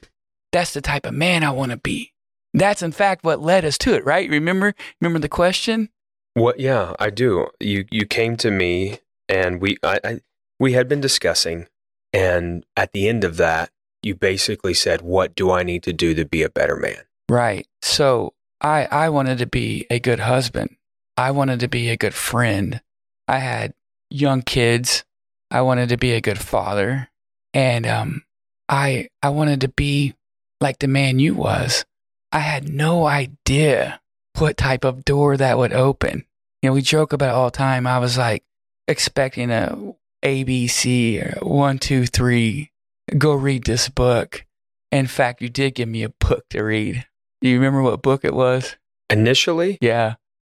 That's 0.50 0.74
the 0.74 0.80
type 0.80 1.06
of 1.06 1.14
man 1.14 1.44
I 1.44 1.52
want 1.52 1.70
to 1.70 1.76
be. 1.76 2.12
That's 2.52 2.82
in 2.82 2.90
fact 2.90 3.22
what 3.22 3.40
led 3.40 3.64
us 3.64 3.78
to 3.78 3.94
it, 3.94 4.04
right? 4.04 4.28
Remember, 4.28 4.74
remember 5.00 5.20
the 5.20 5.28
question? 5.28 5.90
What? 6.34 6.58
Yeah, 6.58 6.94
I 6.98 7.10
do. 7.10 7.46
You 7.60 7.84
you 7.92 8.04
came 8.04 8.36
to 8.38 8.50
me, 8.50 8.98
and 9.28 9.60
we 9.60 9.76
I, 9.84 10.00
I 10.02 10.20
we 10.58 10.72
had 10.72 10.88
been 10.88 11.00
discussing, 11.00 11.68
and 12.12 12.64
at 12.76 12.92
the 12.92 13.08
end 13.08 13.22
of 13.22 13.36
that, 13.36 13.70
you 14.02 14.16
basically 14.16 14.74
said, 14.74 15.02
"What 15.02 15.36
do 15.36 15.52
I 15.52 15.62
need 15.62 15.84
to 15.84 15.92
do 15.92 16.14
to 16.14 16.24
be 16.24 16.42
a 16.42 16.50
better 16.50 16.74
man?" 16.74 17.04
Right. 17.28 17.68
So 17.80 18.34
I 18.60 18.86
I 18.86 19.08
wanted 19.08 19.38
to 19.38 19.46
be 19.46 19.86
a 19.88 20.00
good 20.00 20.18
husband. 20.18 20.74
I 21.16 21.30
wanted 21.30 21.60
to 21.60 21.68
be 21.68 21.90
a 21.90 21.96
good 21.96 22.14
friend. 22.14 22.80
I 23.28 23.38
had 23.38 23.74
young 24.10 24.42
kids. 24.42 25.04
I 25.50 25.62
wanted 25.62 25.88
to 25.90 25.96
be 25.96 26.12
a 26.12 26.20
good 26.20 26.38
father. 26.38 27.08
And 27.54 27.86
um 27.86 28.22
I 28.68 29.08
I 29.22 29.30
wanted 29.30 29.60
to 29.62 29.68
be 29.68 30.14
like 30.60 30.78
the 30.78 30.88
man 30.88 31.18
you 31.18 31.34
was. 31.34 31.84
I 32.32 32.40
had 32.40 32.68
no 32.68 33.06
idea 33.06 34.00
what 34.38 34.56
type 34.56 34.84
of 34.84 35.04
door 35.04 35.36
that 35.36 35.58
would 35.58 35.72
open. 35.72 36.24
You 36.62 36.70
know, 36.70 36.74
we 36.74 36.82
joke 36.82 37.12
about 37.12 37.30
it 37.30 37.34
all 37.34 37.50
the 37.50 37.56
time. 37.56 37.86
I 37.86 37.98
was 37.98 38.16
like 38.16 38.44
expecting 38.86 39.50
a 39.50 39.76
ABC 40.24 41.42
or 41.42 41.46
one, 41.46 41.78
two, 41.78 42.06
three, 42.06 42.70
go 43.16 43.32
read 43.32 43.64
this 43.64 43.88
book. 43.88 44.44
In 44.92 45.06
fact, 45.06 45.40
you 45.40 45.48
did 45.48 45.74
give 45.74 45.88
me 45.88 46.02
a 46.02 46.08
book 46.10 46.44
to 46.50 46.62
read. 46.62 47.06
Do 47.40 47.48
you 47.48 47.56
remember 47.56 47.82
what 47.82 48.02
book 48.02 48.24
it 48.24 48.34
was? 48.34 48.76
Initially, 49.08 49.78
Yeah. 49.80 50.14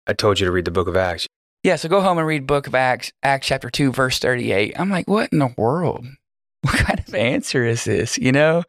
I 0.07 0.15
told 0.15 0.41
you 0.41 0.47
to 0.47 0.53
read 0.53 0.65
the 0.65 0.73
Book 0.73 0.89
of 0.89 0.97
Acts. 0.97 1.29
Yeah, 1.63 1.77
so 1.77 1.89
go 1.89 2.01
home 2.01 2.19
and 2.19 2.27
read 2.27 2.47
book 2.47 2.67
of 2.67 2.75
Acts, 2.75 3.13
Acts 3.23 3.47
chapter 3.47 3.71
2, 3.71 3.93
verse 3.93 4.19
38. 4.19 4.79
I'm 4.79 4.91
like, 4.91 5.07
what 5.07 5.33
in 5.33 5.39
the 5.39 5.55
world? 5.57 6.07
What 6.65 6.77
kind 6.77 7.01
of 7.01 7.13
answer 7.13 7.65
is 7.65 7.83
this? 7.83 8.19
You 8.19 8.31
know? 8.31 8.63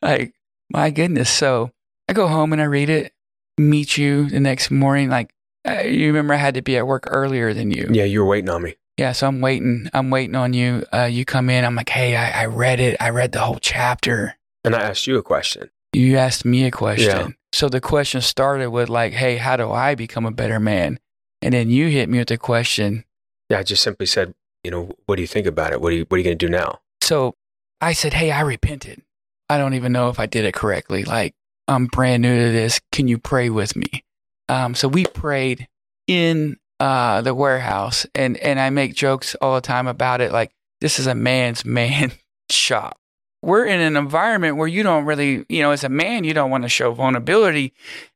Like, 0.00 0.34
my 0.70 0.90
goodness. 0.90 1.28
So 1.28 1.72
I 2.08 2.12
go 2.12 2.28
home 2.28 2.52
and 2.52 2.62
I 2.62 2.66
read 2.66 2.88
it, 2.88 3.12
meet 3.58 3.98
you 3.98 4.30
the 4.30 4.38
next 4.38 4.70
morning. 4.70 5.08
Like, 5.08 5.34
you 5.64 6.06
remember 6.06 6.34
I 6.34 6.36
had 6.36 6.54
to 6.54 6.62
be 6.62 6.76
at 6.76 6.86
work 6.86 7.08
earlier 7.08 7.52
than 7.52 7.72
you. 7.72 7.88
Yeah, 7.90 8.04
you 8.04 8.20
were 8.20 8.26
waiting 8.26 8.50
on 8.50 8.62
me. 8.62 8.76
Yeah, 8.98 9.10
so 9.10 9.26
I'm 9.26 9.40
waiting. 9.40 9.90
I'm 9.92 10.10
waiting 10.10 10.36
on 10.36 10.52
you. 10.52 10.84
Uh, 10.94 11.08
you 11.10 11.24
come 11.24 11.50
in. 11.50 11.64
I'm 11.64 11.74
like, 11.74 11.88
hey, 11.88 12.14
I, 12.14 12.42
I 12.42 12.46
read 12.46 12.78
it. 12.78 12.96
I 13.00 13.10
read 13.10 13.32
the 13.32 13.40
whole 13.40 13.58
chapter. 13.60 14.36
And 14.62 14.76
I 14.76 14.82
asked 14.82 15.08
you 15.08 15.18
a 15.18 15.22
question. 15.22 15.70
You 15.92 16.16
asked 16.16 16.44
me 16.44 16.64
a 16.66 16.70
question. 16.70 17.06
Yeah. 17.08 17.28
So 17.52 17.68
the 17.68 17.80
question 17.80 18.20
started 18.20 18.70
with 18.70 18.88
like, 18.88 19.12
hey, 19.12 19.38
how 19.38 19.56
do 19.56 19.72
I 19.72 19.96
become 19.96 20.24
a 20.24 20.30
better 20.30 20.60
man? 20.60 21.00
And 21.44 21.52
then 21.52 21.68
you 21.68 21.88
hit 21.88 22.08
me 22.08 22.18
with 22.18 22.28
the 22.28 22.38
question. 22.38 23.04
Yeah, 23.50 23.58
I 23.58 23.62
just 23.62 23.82
simply 23.82 24.06
said, 24.06 24.34
you 24.64 24.70
know, 24.70 24.90
what 25.04 25.16
do 25.16 25.22
you 25.22 25.28
think 25.28 25.46
about 25.46 25.72
it? 25.72 25.80
What 25.80 25.92
are 25.92 25.96
you 25.96 26.06
What 26.08 26.16
are 26.16 26.18
you 26.18 26.24
going 26.24 26.38
to 26.38 26.46
do 26.46 26.50
now? 26.50 26.80
So 27.02 27.34
I 27.82 27.92
said, 27.92 28.14
hey, 28.14 28.32
I 28.32 28.40
repented. 28.40 29.02
I 29.50 29.58
don't 29.58 29.74
even 29.74 29.92
know 29.92 30.08
if 30.08 30.18
I 30.18 30.24
did 30.24 30.46
it 30.46 30.54
correctly. 30.54 31.04
Like, 31.04 31.34
I'm 31.68 31.84
brand 31.86 32.22
new 32.22 32.46
to 32.46 32.50
this. 32.50 32.80
Can 32.92 33.08
you 33.08 33.18
pray 33.18 33.50
with 33.50 33.76
me? 33.76 34.04
Um, 34.48 34.74
so 34.74 34.88
we 34.88 35.04
prayed 35.04 35.68
in 36.06 36.56
uh, 36.80 37.20
the 37.20 37.34
warehouse, 37.34 38.06
and 38.14 38.38
and 38.38 38.58
I 38.58 38.70
make 38.70 38.94
jokes 38.94 39.34
all 39.36 39.54
the 39.54 39.60
time 39.60 39.86
about 39.86 40.22
it. 40.22 40.32
Like, 40.32 40.50
this 40.80 40.98
is 40.98 41.06
a 41.06 41.14
man's 41.14 41.64
man 41.66 42.12
shop. 42.50 42.98
We're 43.42 43.66
in 43.66 43.80
an 43.80 43.98
environment 43.98 44.56
where 44.56 44.68
you 44.68 44.82
don't 44.82 45.04
really, 45.04 45.44
you 45.50 45.60
know, 45.60 45.72
as 45.72 45.84
a 45.84 45.90
man, 45.90 46.24
you 46.24 46.32
don't 46.32 46.50
want 46.50 46.62
to 46.62 46.70
show 46.70 46.92
vulnerability. 46.92 47.74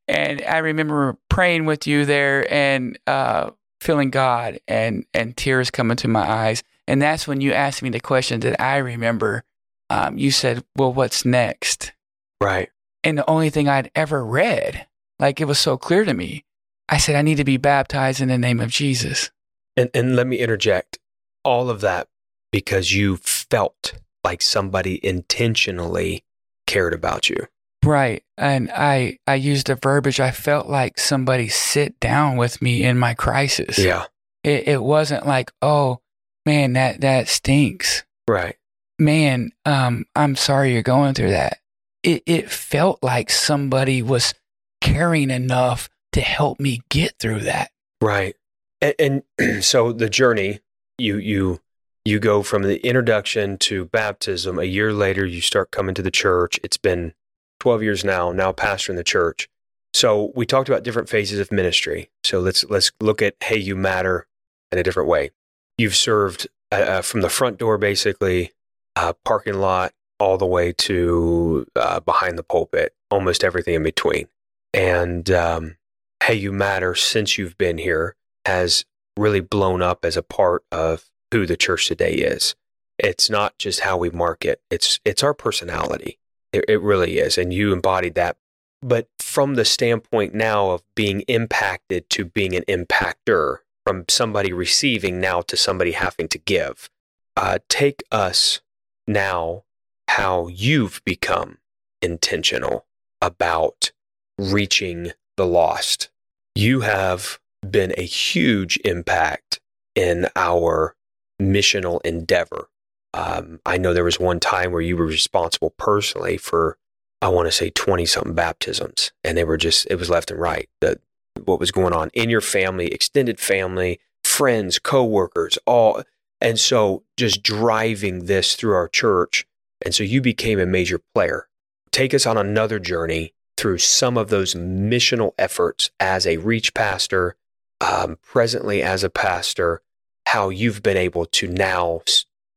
And 0.08 0.42
I 0.42 0.58
remember 0.58 1.18
praying 1.28 1.66
with 1.66 1.86
you 1.86 2.06
there 2.06 2.50
and 2.52 2.98
uh, 3.06 3.50
feeling 3.80 4.10
God 4.10 4.58
and 4.66 5.04
and 5.12 5.36
tears 5.36 5.70
coming 5.70 5.96
to 5.98 6.08
my 6.08 6.28
eyes. 6.28 6.62
And 6.86 7.02
that's 7.02 7.28
when 7.28 7.40
you 7.42 7.52
asked 7.52 7.82
me 7.82 7.90
the 7.90 8.00
question 8.00 8.40
that 8.40 8.60
I 8.60 8.78
remember. 8.78 9.44
Um, 9.90 10.18
you 10.18 10.30
said, 10.30 10.64
"Well, 10.76 10.92
what's 10.92 11.24
next?" 11.24 11.92
Right. 12.40 12.70
And 13.04 13.18
the 13.18 13.28
only 13.28 13.50
thing 13.50 13.68
I'd 13.68 13.90
ever 13.94 14.24
read, 14.24 14.86
like 15.18 15.40
it 15.40 15.46
was 15.46 15.58
so 15.58 15.76
clear 15.76 16.04
to 16.04 16.14
me, 16.14 16.44
I 16.88 16.98
said, 16.98 17.14
"I 17.14 17.22
need 17.22 17.36
to 17.36 17.44
be 17.44 17.56
baptized 17.56 18.20
in 18.20 18.28
the 18.28 18.38
name 18.38 18.60
of 18.60 18.70
Jesus." 18.70 19.30
And 19.76 19.90
and 19.94 20.16
let 20.16 20.26
me 20.26 20.38
interject 20.38 20.98
all 21.44 21.70
of 21.70 21.80
that 21.82 22.08
because 22.50 22.92
you 22.92 23.16
felt 23.16 23.94
like 24.24 24.42
somebody 24.42 25.04
intentionally 25.04 26.24
cared 26.66 26.92
about 26.92 27.30
you. 27.30 27.46
Right. 27.84 28.22
And 28.36 28.70
I 28.70 29.18
I 29.26 29.34
used 29.34 29.70
a 29.70 29.76
verbiage. 29.76 30.20
I 30.20 30.30
felt 30.30 30.68
like 30.68 30.98
somebody 30.98 31.48
sit 31.48 31.98
down 32.00 32.36
with 32.36 32.60
me 32.60 32.84
in 32.84 32.98
my 32.98 33.14
crisis. 33.14 33.78
Yeah. 33.78 34.04
It, 34.44 34.68
it 34.68 34.82
wasn't 34.82 35.26
like, 35.26 35.52
oh 35.62 36.00
man, 36.44 36.74
that 36.74 37.00
that 37.00 37.28
stinks. 37.28 38.04
Right. 38.26 38.56
Man, 38.98 39.52
um, 39.64 40.06
I'm 40.16 40.34
sorry 40.36 40.72
you're 40.72 40.82
going 40.82 41.14
through 41.14 41.30
that. 41.30 41.58
It 42.02 42.22
it 42.26 42.50
felt 42.50 43.02
like 43.02 43.30
somebody 43.30 44.02
was 44.02 44.34
caring 44.80 45.30
enough 45.30 45.88
to 46.12 46.20
help 46.20 46.60
me 46.60 46.82
get 46.88 47.14
through 47.18 47.40
that. 47.40 47.70
Right. 48.00 48.34
And, 48.80 49.22
and 49.38 49.64
so 49.64 49.92
the 49.92 50.08
journey, 50.08 50.60
you 50.98 51.16
you 51.18 51.60
you 52.04 52.18
go 52.18 52.42
from 52.42 52.62
the 52.62 52.84
introduction 52.86 53.58
to 53.58 53.84
baptism. 53.84 54.58
A 54.58 54.64
year 54.64 54.92
later, 54.92 55.26
you 55.26 55.40
start 55.40 55.70
coming 55.70 55.94
to 55.94 56.02
the 56.02 56.10
church. 56.10 56.58
It's 56.62 56.78
been 56.78 57.12
12 57.60 57.82
years 57.82 58.04
now. 58.04 58.32
Now 58.32 58.52
pastor 58.52 58.92
in 58.92 58.96
the 58.96 59.04
church. 59.04 59.48
So 59.94 60.32
we 60.34 60.46
talked 60.46 60.68
about 60.68 60.82
different 60.82 61.08
phases 61.08 61.38
of 61.38 61.50
ministry. 61.50 62.10
So 62.24 62.40
let's 62.40 62.64
let's 62.64 62.92
look 63.00 63.22
at 63.22 63.34
Hey 63.42 63.58
You 63.58 63.74
Matter 63.74 64.26
in 64.70 64.78
a 64.78 64.82
different 64.82 65.08
way. 65.08 65.30
You've 65.76 65.96
served 65.96 66.48
uh, 66.70 66.76
uh, 66.76 67.02
from 67.02 67.22
the 67.22 67.30
front 67.30 67.58
door, 67.58 67.78
basically, 67.78 68.52
uh, 68.96 69.14
parking 69.24 69.54
lot, 69.54 69.92
all 70.18 70.36
the 70.36 70.46
way 70.46 70.72
to 70.72 71.66
uh, 71.76 72.00
behind 72.00 72.38
the 72.38 72.42
pulpit, 72.42 72.94
almost 73.10 73.44
everything 73.44 73.74
in 73.74 73.82
between. 73.82 74.28
And 74.74 75.30
um, 75.30 75.76
Hey 76.22 76.34
You 76.34 76.52
Matter, 76.52 76.94
since 76.94 77.38
you've 77.38 77.56
been 77.56 77.78
here, 77.78 78.16
has 78.44 78.84
really 79.16 79.40
blown 79.40 79.82
up 79.82 80.04
as 80.04 80.16
a 80.16 80.22
part 80.22 80.64
of 80.70 81.10
who 81.32 81.46
the 81.46 81.56
church 81.56 81.88
today 81.88 82.12
is. 82.12 82.54
It's 82.98 83.30
not 83.30 83.58
just 83.58 83.80
how 83.80 83.96
we 83.96 84.10
market; 84.10 84.60
it's 84.70 85.00
it's 85.04 85.22
our 85.22 85.34
personality. 85.34 86.18
It, 86.52 86.64
it 86.68 86.80
really 86.80 87.18
is, 87.18 87.38
and 87.38 87.52
you 87.52 87.72
embodied 87.72 88.14
that. 88.14 88.36
But 88.80 89.08
from 89.18 89.54
the 89.54 89.64
standpoint 89.64 90.34
now 90.34 90.70
of 90.70 90.82
being 90.94 91.22
impacted 91.22 92.08
to 92.10 92.24
being 92.24 92.54
an 92.54 92.64
impactor, 92.68 93.58
from 93.88 94.04
somebody 94.06 94.52
receiving 94.52 95.18
now 95.18 95.40
to 95.40 95.56
somebody 95.56 95.92
having 95.92 96.28
to 96.28 96.38
give, 96.38 96.90
uh, 97.36 97.58
take 97.70 98.02
us 98.12 98.60
now 99.06 99.64
how 100.08 100.46
you've 100.48 101.00
become 101.06 101.56
intentional 102.02 102.84
about 103.22 103.92
reaching 104.38 105.12
the 105.38 105.46
lost. 105.46 106.10
You 106.54 106.80
have 106.80 107.38
been 107.68 107.94
a 107.96 108.02
huge 108.02 108.78
impact 108.84 109.60
in 109.94 110.28
our 110.36 110.94
missional 111.40 112.00
endeavor. 112.04 112.68
Um, 113.14 113.60
I 113.64 113.78
know 113.78 113.94
there 113.94 114.04
was 114.04 114.20
one 114.20 114.40
time 114.40 114.72
where 114.72 114.82
you 114.82 114.96
were 114.96 115.06
responsible 115.06 115.70
personally 115.70 116.36
for, 116.36 116.76
I 117.22 117.28
want 117.28 117.48
to 117.48 117.52
say, 117.52 117.70
20 117.70 118.06
something 118.06 118.34
baptisms, 118.34 119.12
and 119.24 119.36
they 119.36 119.44
were 119.44 119.56
just, 119.56 119.86
it 119.90 119.96
was 119.96 120.10
left 120.10 120.30
and 120.30 120.40
right. 120.40 120.68
The, 120.80 121.00
what 121.44 121.60
was 121.60 121.70
going 121.70 121.92
on 121.92 122.10
in 122.14 122.30
your 122.30 122.40
family, 122.40 122.86
extended 122.88 123.40
family, 123.40 124.00
friends, 124.24 124.78
coworkers, 124.78 125.58
all. 125.66 126.02
And 126.40 126.58
so 126.58 127.04
just 127.16 127.42
driving 127.42 128.26
this 128.26 128.54
through 128.54 128.74
our 128.74 128.88
church. 128.88 129.46
And 129.84 129.94
so 129.94 130.02
you 130.02 130.20
became 130.20 130.58
a 130.58 130.66
major 130.66 131.00
player. 131.14 131.48
Take 131.90 132.12
us 132.12 132.26
on 132.26 132.36
another 132.36 132.78
journey 132.78 133.34
through 133.56 133.78
some 133.78 134.16
of 134.16 134.28
those 134.28 134.54
missional 134.54 135.32
efforts 135.38 135.90
as 135.98 136.26
a 136.26 136.36
reach 136.36 136.74
pastor, 136.74 137.36
um, 137.80 138.18
presently 138.22 138.82
as 138.82 139.02
a 139.02 139.10
pastor, 139.10 139.82
how 140.26 140.48
you've 140.48 140.82
been 140.82 140.96
able 140.96 141.26
to 141.26 141.48
now 141.48 142.00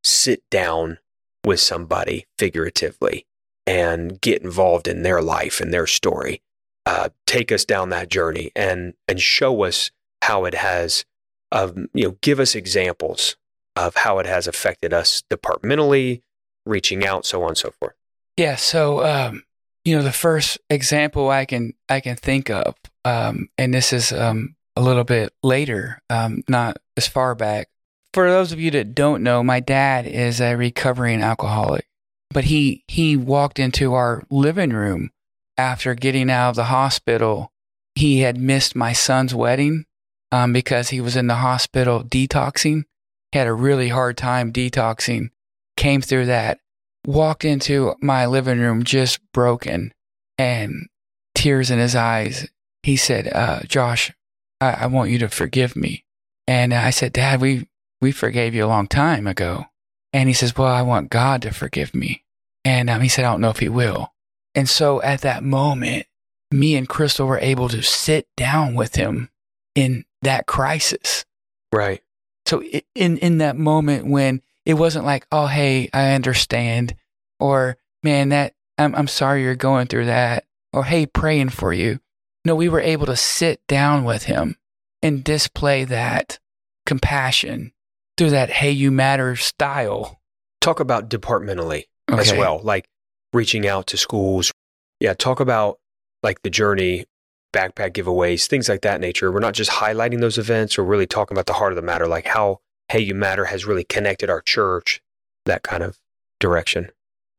sit 0.03 0.41
down 0.49 0.99
with 1.45 1.59
somebody 1.59 2.25
figuratively 2.37 3.25
and 3.67 4.19
get 4.21 4.41
involved 4.41 4.87
in 4.87 5.03
their 5.03 5.21
life 5.21 5.59
and 5.59 5.73
their 5.73 5.87
story. 5.87 6.41
Uh, 6.85 7.09
take 7.27 7.51
us 7.51 7.63
down 7.63 7.89
that 7.89 8.09
journey 8.09 8.51
and 8.55 8.93
and 9.07 9.21
show 9.21 9.63
us 9.63 9.91
how 10.23 10.45
it 10.45 10.55
has, 10.55 11.05
um, 11.51 11.87
you 11.93 12.03
know, 12.05 12.17
give 12.21 12.39
us 12.39 12.55
examples 12.55 13.35
of 13.75 13.95
how 13.95 14.19
it 14.19 14.25
has 14.25 14.47
affected 14.47 14.93
us 14.93 15.23
departmentally, 15.29 16.23
reaching 16.65 17.05
out, 17.05 17.25
so 17.25 17.43
on 17.43 17.49
and 17.49 17.57
so 17.57 17.71
forth. 17.71 17.93
Yeah. 18.35 18.55
So, 18.55 19.05
um, 19.05 19.43
you 19.85 19.95
know, 19.95 20.03
the 20.03 20.11
first 20.11 20.59
example 20.69 21.29
I 21.29 21.45
can 21.45 21.73
I 21.87 21.99
can 21.99 22.15
think 22.15 22.49
of, 22.49 22.75
um, 23.05 23.49
and 23.57 23.73
this 23.73 23.93
is 23.93 24.11
um, 24.11 24.55
a 24.75 24.81
little 24.81 25.03
bit 25.03 25.33
later, 25.43 26.01
um, 26.09 26.43
not 26.47 26.77
as 26.97 27.07
far 27.07 27.35
back. 27.35 27.69
For 28.13 28.29
those 28.29 28.51
of 28.51 28.59
you 28.59 28.71
that 28.71 28.93
don't 28.93 29.23
know, 29.23 29.43
my 29.43 29.59
dad 29.59 30.05
is 30.05 30.41
a 30.41 30.55
recovering 30.55 31.21
alcoholic, 31.21 31.87
but 32.29 32.45
he 32.45 32.83
he 32.87 33.15
walked 33.15 33.59
into 33.59 33.93
our 33.93 34.23
living 34.29 34.71
room 34.71 35.11
after 35.57 35.95
getting 35.95 36.29
out 36.29 36.49
of 36.49 36.55
the 36.55 36.65
hospital. 36.65 37.51
He 37.95 38.21
had 38.21 38.37
missed 38.37 38.75
my 38.75 38.93
son's 38.93 39.35
wedding 39.35 39.85
um, 40.31 40.53
because 40.53 40.89
he 40.89 41.01
was 41.01 41.15
in 41.15 41.27
the 41.27 41.35
hospital 41.35 42.03
detoxing, 42.03 42.83
He 43.31 43.37
had 43.37 43.47
a 43.47 43.53
really 43.53 43.89
hard 43.89 44.17
time 44.17 44.51
detoxing. 44.51 45.29
Came 45.77 46.01
through 46.01 46.25
that. 46.27 46.59
Walked 47.05 47.43
into 47.43 47.95
my 48.01 48.25
living 48.25 48.59
room 48.59 48.83
just 48.83 49.19
broken 49.33 49.93
and 50.37 50.87
tears 51.35 51.71
in 51.71 51.79
his 51.79 51.95
eyes. 51.95 52.47
He 52.83 52.95
said, 52.95 53.31
uh, 53.33 53.61
Josh, 53.63 54.11
I, 54.59 54.71
I 54.71 54.85
want 54.87 55.11
you 55.11 55.19
to 55.19 55.29
forgive 55.29 55.75
me. 55.75 56.05
And 56.47 56.73
I 56.73 56.91
said, 56.91 57.13
Dad, 57.13 57.41
we, 57.41 57.67
we 58.01 58.11
forgave 58.11 58.53
you 58.53 58.65
a 58.65 58.67
long 58.67 58.87
time 58.87 59.27
ago. 59.27 59.65
And 60.11 60.27
he 60.27 60.33
says, 60.33 60.57
Well, 60.57 60.67
I 60.67 60.81
want 60.81 61.09
God 61.09 61.41
to 61.43 61.51
forgive 61.51 61.95
me. 61.95 62.23
And 62.65 62.89
um, 62.89 63.01
he 63.01 63.07
said, 63.07 63.25
I 63.25 63.31
don't 63.31 63.41
know 63.41 63.49
if 63.49 63.59
he 63.59 63.69
will. 63.69 64.13
And 64.53 64.67
so 64.67 65.01
at 65.01 65.21
that 65.21 65.43
moment, 65.43 66.07
me 66.51 66.75
and 66.75 66.89
Crystal 66.89 67.27
were 67.27 67.39
able 67.39 67.69
to 67.69 67.81
sit 67.81 68.27
down 68.35 68.75
with 68.75 68.95
him 68.95 69.29
in 69.75 70.03
that 70.21 70.47
crisis. 70.47 71.25
Right. 71.71 72.01
So 72.45 72.61
in 72.95 73.17
in 73.17 73.37
that 73.37 73.55
moment 73.55 74.07
when 74.07 74.41
it 74.65 74.73
wasn't 74.73 75.05
like, 75.05 75.25
oh 75.31 75.47
hey, 75.47 75.89
I 75.93 76.13
understand, 76.13 76.95
or 77.39 77.77
man, 78.03 78.29
that 78.29 78.53
I'm 78.77 78.93
I'm 78.95 79.07
sorry 79.07 79.43
you're 79.43 79.55
going 79.55 79.87
through 79.87 80.05
that, 80.05 80.45
or 80.73 80.83
hey, 80.83 81.05
praying 81.05 81.49
for 81.49 81.71
you. 81.71 81.99
No, 82.43 82.55
we 82.55 82.69
were 82.69 82.81
able 82.81 83.05
to 83.05 83.15
sit 83.15 83.65
down 83.67 84.03
with 84.03 84.23
him 84.23 84.57
and 85.01 85.23
display 85.23 85.83
that 85.85 86.39
compassion 86.85 87.71
through 88.17 88.31
that 88.31 88.49
hey 88.49 88.71
you 88.71 88.91
matter 88.91 89.35
style. 89.35 90.19
Talk 90.59 90.79
about 90.79 91.09
departmentally 91.09 91.87
okay. 92.09 92.21
as 92.21 92.33
well, 92.33 92.59
like 92.63 92.85
reaching 93.33 93.67
out 93.67 93.87
to 93.87 93.97
schools. 93.97 94.51
Yeah, 94.99 95.13
talk 95.13 95.39
about 95.39 95.79
like 96.21 96.41
the 96.43 96.49
journey, 96.49 97.05
backpack 97.53 97.93
giveaways, 97.93 98.47
things 98.47 98.69
like 98.69 98.81
that 98.81 99.01
nature. 99.01 99.31
We're 99.31 99.39
not 99.39 99.53
just 99.53 99.71
highlighting 99.71 100.19
those 100.19 100.37
events, 100.37 100.77
we're 100.77 100.83
really 100.83 101.07
talking 101.07 101.35
about 101.35 101.47
the 101.47 101.53
heart 101.53 101.71
of 101.71 101.75
the 101.75 101.81
matter, 101.81 102.07
like 102.07 102.27
how 102.27 102.59
Hey 102.89 102.99
You 102.99 103.15
Matter 103.15 103.45
has 103.45 103.65
really 103.65 103.83
connected 103.83 104.29
our 104.29 104.41
church, 104.41 105.01
that 105.45 105.63
kind 105.63 105.81
of 105.83 105.97
direction. 106.39 106.89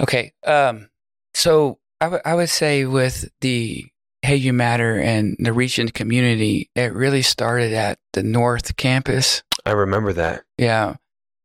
Okay. 0.02 0.32
Um, 0.44 0.88
so 1.34 1.78
I, 2.00 2.06
w- 2.06 2.22
I 2.24 2.34
would 2.34 2.48
say 2.48 2.84
with 2.84 3.30
the 3.40 3.84
Hey 4.22 4.36
You 4.36 4.52
Matter 4.52 4.98
and 4.98 5.36
the 5.38 5.52
reaching 5.52 5.88
community, 5.88 6.70
it 6.74 6.94
really 6.94 7.22
started 7.22 7.72
at 7.72 7.98
the 8.12 8.22
North 8.22 8.76
Campus. 8.76 9.42
I 9.64 9.72
remember 9.72 10.12
that. 10.14 10.44
Yeah. 10.58 10.96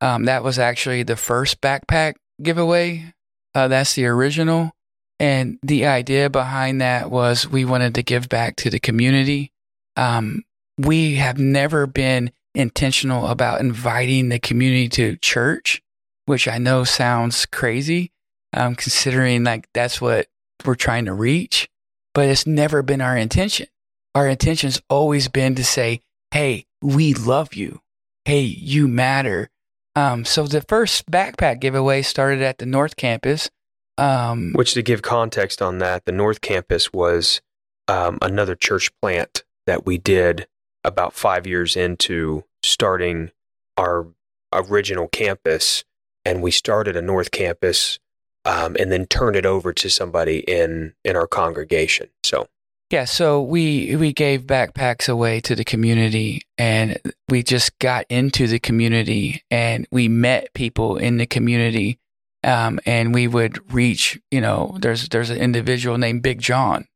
Um, 0.01 0.25
that 0.25 0.43
was 0.43 0.59
actually 0.59 1.03
the 1.03 1.15
first 1.15 1.61
backpack 1.61 2.15
giveaway. 2.41 3.13
Uh, 3.53 3.67
that's 3.67 3.95
the 3.95 4.05
original. 4.05 4.71
And 5.19 5.57
the 5.63 5.85
idea 5.85 6.29
behind 6.29 6.81
that 6.81 7.09
was 7.09 7.47
we 7.47 7.65
wanted 7.65 7.95
to 7.95 8.03
give 8.03 8.29
back 8.29 8.55
to 8.57 8.69
the 8.69 8.79
community. 8.79 9.51
Um, 9.95 10.43
we 10.77 11.15
have 11.15 11.39
never 11.39 11.87
been 11.87 12.31
intentional 12.53 13.27
about 13.27 13.59
inviting 13.59 14.29
the 14.29 14.39
community 14.39 14.89
to 14.89 15.17
church, 15.17 15.81
which 16.25 16.47
I 16.47 16.59
know 16.59 16.83
sounds 16.83 17.45
crazy, 17.47 18.11
um, 18.53 18.75
considering 18.75 19.43
like 19.43 19.67
that's 19.73 19.99
what 19.99 20.27
we're 20.65 20.75
trying 20.75 21.05
to 21.05 21.13
reach, 21.13 21.67
but 22.13 22.27
it's 22.27 22.45
never 22.45 22.83
been 22.83 23.01
our 23.01 23.17
intention. 23.17 23.67
Our 24.13 24.27
intention's 24.27 24.81
always 24.89 25.27
been 25.27 25.55
to 25.55 25.63
say, 25.63 26.01
Hey, 26.31 26.65
we 26.81 27.13
love 27.13 27.53
you. 27.53 27.81
Hey, 28.27 28.41
you 28.41 28.89
matter. 28.89 29.49
Um, 29.95 30.25
so 30.25 30.47
the 30.47 30.59
first 30.59 31.09
backpack 31.09 31.61
giveaway 31.61 32.01
started 32.01 32.41
at 32.41 32.57
the 32.57 32.65
North 32.65 32.97
Campus. 32.97 33.49
Um, 33.97 34.51
Which, 34.51 34.73
to 34.73 34.81
give 34.81 35.01
context 35.01 35.61
on 35.61 35.77
that, 35.77 36.03
the 36.03 36.11
North 36.11 36.41
Campus 36.41 36.91
was 36.91 37.39
um, 37.87 38.17
another 38.21 38.53
church 38.53 38.91
plant 39.01 39.45
that 39.65 39.85
we 39.85 39.97
did 39.97 40.45
about 40.83 41.13
five 41.13 41.47
years 41.47 41.77
into 41.77 42.43
starting 42.63 43.31
our 43.77 44.07
original 44.51 45.07
campus. 45.07 45.85
And 46.25 46.43
we 46.43 46.51
started 46.51 46.97
a 46.97 47.01
North 47.01 47.31
Campus 47.31 47.97
um, 48.43 48.75
and 48.77 48.91
then 48.91 49.05
turned 49.05 49.37
it 49.37 49.45
over 49.45 49.71
to 49.71 49.89
somebody 49.89 50.39
in 50.39 50.95
in 51.05 51.15
our 51.15 51.27
congregation. 51.27 52.09
So 52.25 52.49
yeah, 52.89 53.05
so 53.05 53.41
we 53.41 53.95
we 53.97 54.13
gave 54.13 54.43
backpacks 54.43 55.09
away 55.09 55.41
to 55.41 55.55
the 55.55 55.65
community 55.65 56.43
and 56.57 56.97
we 57.27 57.43
just 57.43 57.77
got 57.79 58.05
into 58.09 58.47
the 58.47 58.59
community 58.59 59.43
and 59.51 59.85
we 59.91 60.07
met 60.07 60.53
people 60.53 60.95
in 60.95 61.17
the 61.17 61.25
community 61.25 61.99
um, 62.43 62.79
and 62.85 63.13
we 63.13 63.27
would 63.27 63.73
reach, 63.73 64.19
you 64.31 64.39
know, 64.39 64.77
there's 64.79 65.09
there's 65.09 65.29
an 65.29 65.37
individual 65.37 65.97
named 65.97 66.23
Big 66.23 66.39
John. 66.39 66.87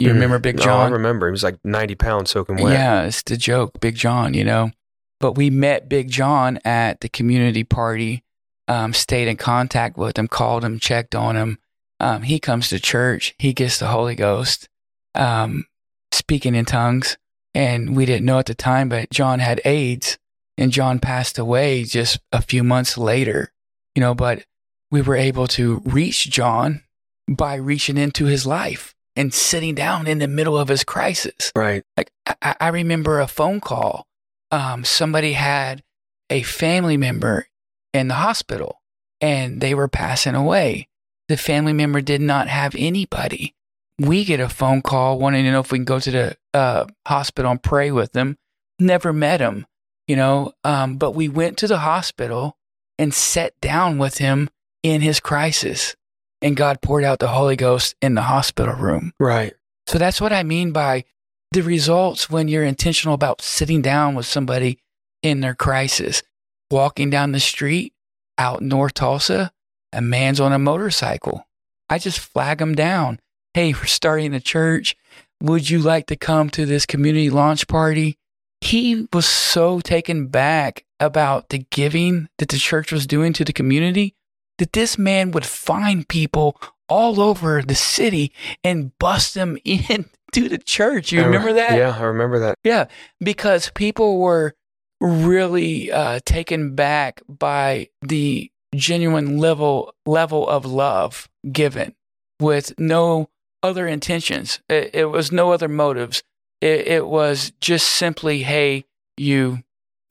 You 0.00 0.08
mm. 0.08 0.14
remember 0.14 0.40
Big 0.40 0.58
John? 0.58 0.80
Oh, 0.80 0.84
I 0.86 0.88
remember. 0.88 1.28
He 1.28 1.32
was 1.32 1.44
like 1.44 1.58
90 1.62 1.94
pounds 1.94 2.30
soaking 2.30 2.56
wet. 2.56 2.72
Yeah, 2.72 3.02
it's 3.02 3.22
the 3.22 3.36
joke, 3.36 3.78
Big 3.80 3.94
John, 3.94 4.34
you 4.34 4.44
know. 4.44 4.72
But 5.20 5.36
we 5.36 5.50
met 5.50 5.88
Big 5.88 6.10
John 6.10 6.58
at 6.64 7.02
the 7.02 7.08
community 7.08 7.62
party, 7.62 8.24
um, 8.66 8.94
stayed 8.94 9.28
in 9.28 9.36
contact 9.36 9.96
with 9.96 10.18
him, 10.18 10.26
called 10.26 10.64
him, 10.64 10.80
checked 10.80 11.14
on 11.14 11.36
him. 11.36 11.58
Um, 12.00 12.22
he 12.22 12.40
comes 12.40 12.70
to 12.70 12.80
church, 12.80 13.34
he 13.38 13.52
gets 13.52 13.78
the 13.78 13.88
Holy 13.88 14.14
Ghost, 14.14 14.70
um, 15.14 15.66
speaking 16.12 16.54
in 16.54 16.64
tongues. 16.64 17.16
And 17.54 17.96
we 17.96 18.06
didn't 18.06 18.26
know 18.26 18.38
at 18.38 18.46
the 18.46 18.54
time, 18.54 18.88
but 18.88 19.10
John 19.10 19.40
had 19.40 19.60
AIDS 19.64 20.18
and 20.56 20.70
John 20.70 21.00
passed 21.00 21.38
away 21.38 21.84
just 21.84 22.20
a 22.32 22.42
few 22.42 22.62
months 22.62 22.96
later, 22.96 23.52
you 23.96 24.00
know, 24.00 24.14
but 24.14 24.44
we 24.90 25.02
were 25.02 25.16
able 25.16 25.46
to 25.48 25.82
reach 25.84 26.30
John 26.30 26.82
by 27.28 27.56
reaching 27.56 27.96
into 27.96 28.26
his 28.26 28.46
life 28.46 28.94
and 29.16 29.34
sitting 29.34 29.74
down 29.74 30.06
in 30.06 30.18
the 30.18 30.28
middle 30.28 30.56
of 30.56 30.68
his 30.68 30.84
crisis. 30.84 31.50
Right. 31.56 31.82
Like 31.96 32.12
I, 32.42 32.54
I 32.60 32.68
remember 32.68 33.20
a 33.20 33.26
phone 33.26 33.60
call. 33.60 34.06
Um, 34.52 34.84
somebody 34.84 35.32
had 35.32 35.82
a 36.28 36.42
family 36.42 36.96
member 36.96 37.48
in 37.92 38.08
the 38.08 38.14
hospital 38.14 38.80
and 39.20 39.60
they 39.60 39.74
were 39.74 39.88
passing 39.88 40.34
away. 40.34 40.88
The 41.28 41.36
family 41.36 41.72
member 41.72 42.00
did 42.00 42.20
not 42.20 42.48
have 42.48 42.74
anybody. 42.76 43.54
We 44.00 44.24
get 44.24 44.40
a 44.40 44.48
phone 44.48 44.80
call 44.80 45.18
wanting 45.18 45.44
to 45.44 45.50
know 45.50 45.60
if 45.60 45.70
we 45.70 45.78
can 45.78 45.84
go 45.84 46.00
to 46.00 46.10
the 46.10 46.36
uh, 46.54 46.86
hospital 47.06 47.50
and 47.50 47.62
pray 47.62 47.90
with 47.90 48.12
them. 48.12 48.38
Never 48.78 49.12
met 49.12 49.40
him, 49.40 49.66
you 50.08 50.16
know, 50.16 50.52
um, 50.64 50.96
but 50.96 51.10
we 51.12 51.28
went 51.28 51.58
to 51.58 51.66
the 51.66 51.78
hospital 51.78 52.56
and 52.98 53.12
sat 53.12 53.52
down 53.60 53.98
with 53.98 54.16
him 54.16 54.48
in 54.82 55.02
his 55.02 55.20
crisis. 55.20 55.96
And 56.40 56.56
God 56.56 56.80
poured 56.80 57.04
out 57.04 57.18
the 57.18 57.28
Holy 57.28 57.56
Ghost 57.56 57.94
in 58.00 58.14
the 58.14 58.22
hospital 58.22 58.74
room. 58.74 59.12
Right. 59.20 59.52
So 59.86 59.98
that's 59.98 60.20
what 60.20 60.32
I 60.32 60.44
mean 60.44 60.72
by 60.72 61.04
the 61.52 61.60
results 61.60 62.30
when 62.30 62.48
you're 62.48 62.64
intentional 62.64 63.14
about 63.14 63.42
sitting 63.42 63.82
down 63.82 64.14
with 64.14 64.24
somebody 64.24 64.78
in 65.22 65.40
their 65.40 65.54
crisis. 65.54 66.22
Walking 66.70 67.10
down 67.10 67.32
the 67.32 67.40
street 67.40 67.92
out 68.38 68.62
North 68.62 68.94
Tulsa, 68.94 69.52
a 69.92 70.00
man's 70.00 70.40
on 70.40 70.52
a 70.52 70.58
motorcycle. 70.58 71.46
I 71.90 71.98
just 71.98 72.18
flag 72.18 72.62
him 72.62 72.74
down. 72.74 73.20
Hey, 73.52 73.72
we're 73.72 73.86
starting 73.86 74.32
a 74.32 74.40
church. 74.40 74.96
Would 75.42 75.70
you 75.70 75.80
like 75.80 76.06
to 76.06 76.16
come 76.16 76.50
to 76.50 76.64
this 76.64 76.86
community 76.86 77.30
launch 77.30 77.66
party? 77.66 78.16
He 78.60 79.08
was 79.12 79.26
so 79.26 79.80
taken 79.80 80.28
back 80.28 80.84
about 81.00 81.48
the 81.48 81.66
giving 81.70 82.28
that 82.38 82.50
the 82.50 82.58
church 82.58 82.92
was 82.92 83.08
doing 83.08 83.32
to 83.32 83.44
the 83.44 83.52
community 83.52 84.14
that 84.58 84.72
this 84.72 84.96
man 84.98 85.32
would 85.32 85.46
find 85.46 86.06
people 86.06 86.60
all 86.88 87.20
over 87.20 87.62
the 87.62 87.74
city 87.74 88.32
and 88.62 88.96
bust 88.98 89.34
them 89.34 89.58
in 89.64 90.08
to 90.32 90.48
the 90.48 90.58
church. 90.58 91.10
You 91.10 91.24
remember 91.24 91.52
that? 91.54 91.76
Yeah, 91.76 91.96
I 91.98 92.02
remember 92.02 92.38
that. 92.38 92.54
Yeah, 92.62 92.86
because 93.18 93.72
people 93.74 94.20
were 94.20 94.54
really 95.00 95.90
uh, 95.90 96.20
taken 96.24 96.76
back 96.76 97.20
by 97.26 97.88
the 98.02 98.52
genuine 98.76 99.38
level 99.38 99.92
level 100.06 100.48
of 100.48 100.64
love 100.64 101.28
given 101.50 101.96
with 102.38 102.78
no 102.78 103.29
other 103.62 103.86
intentions. 103.86 104.60
It, 104.68 104.90
it 104.94 105.04
was 105.06 105.30
no 105.32 105.52
other 105.52 105.68
motives. 105.68 106.22
It, 106.60 106.86
it 106.86 107.06
was 107.06 107.52
just 107.60 107.86
simply, 107.86 108.42
"Hey, 108.42 108.84
you 109.16 109.62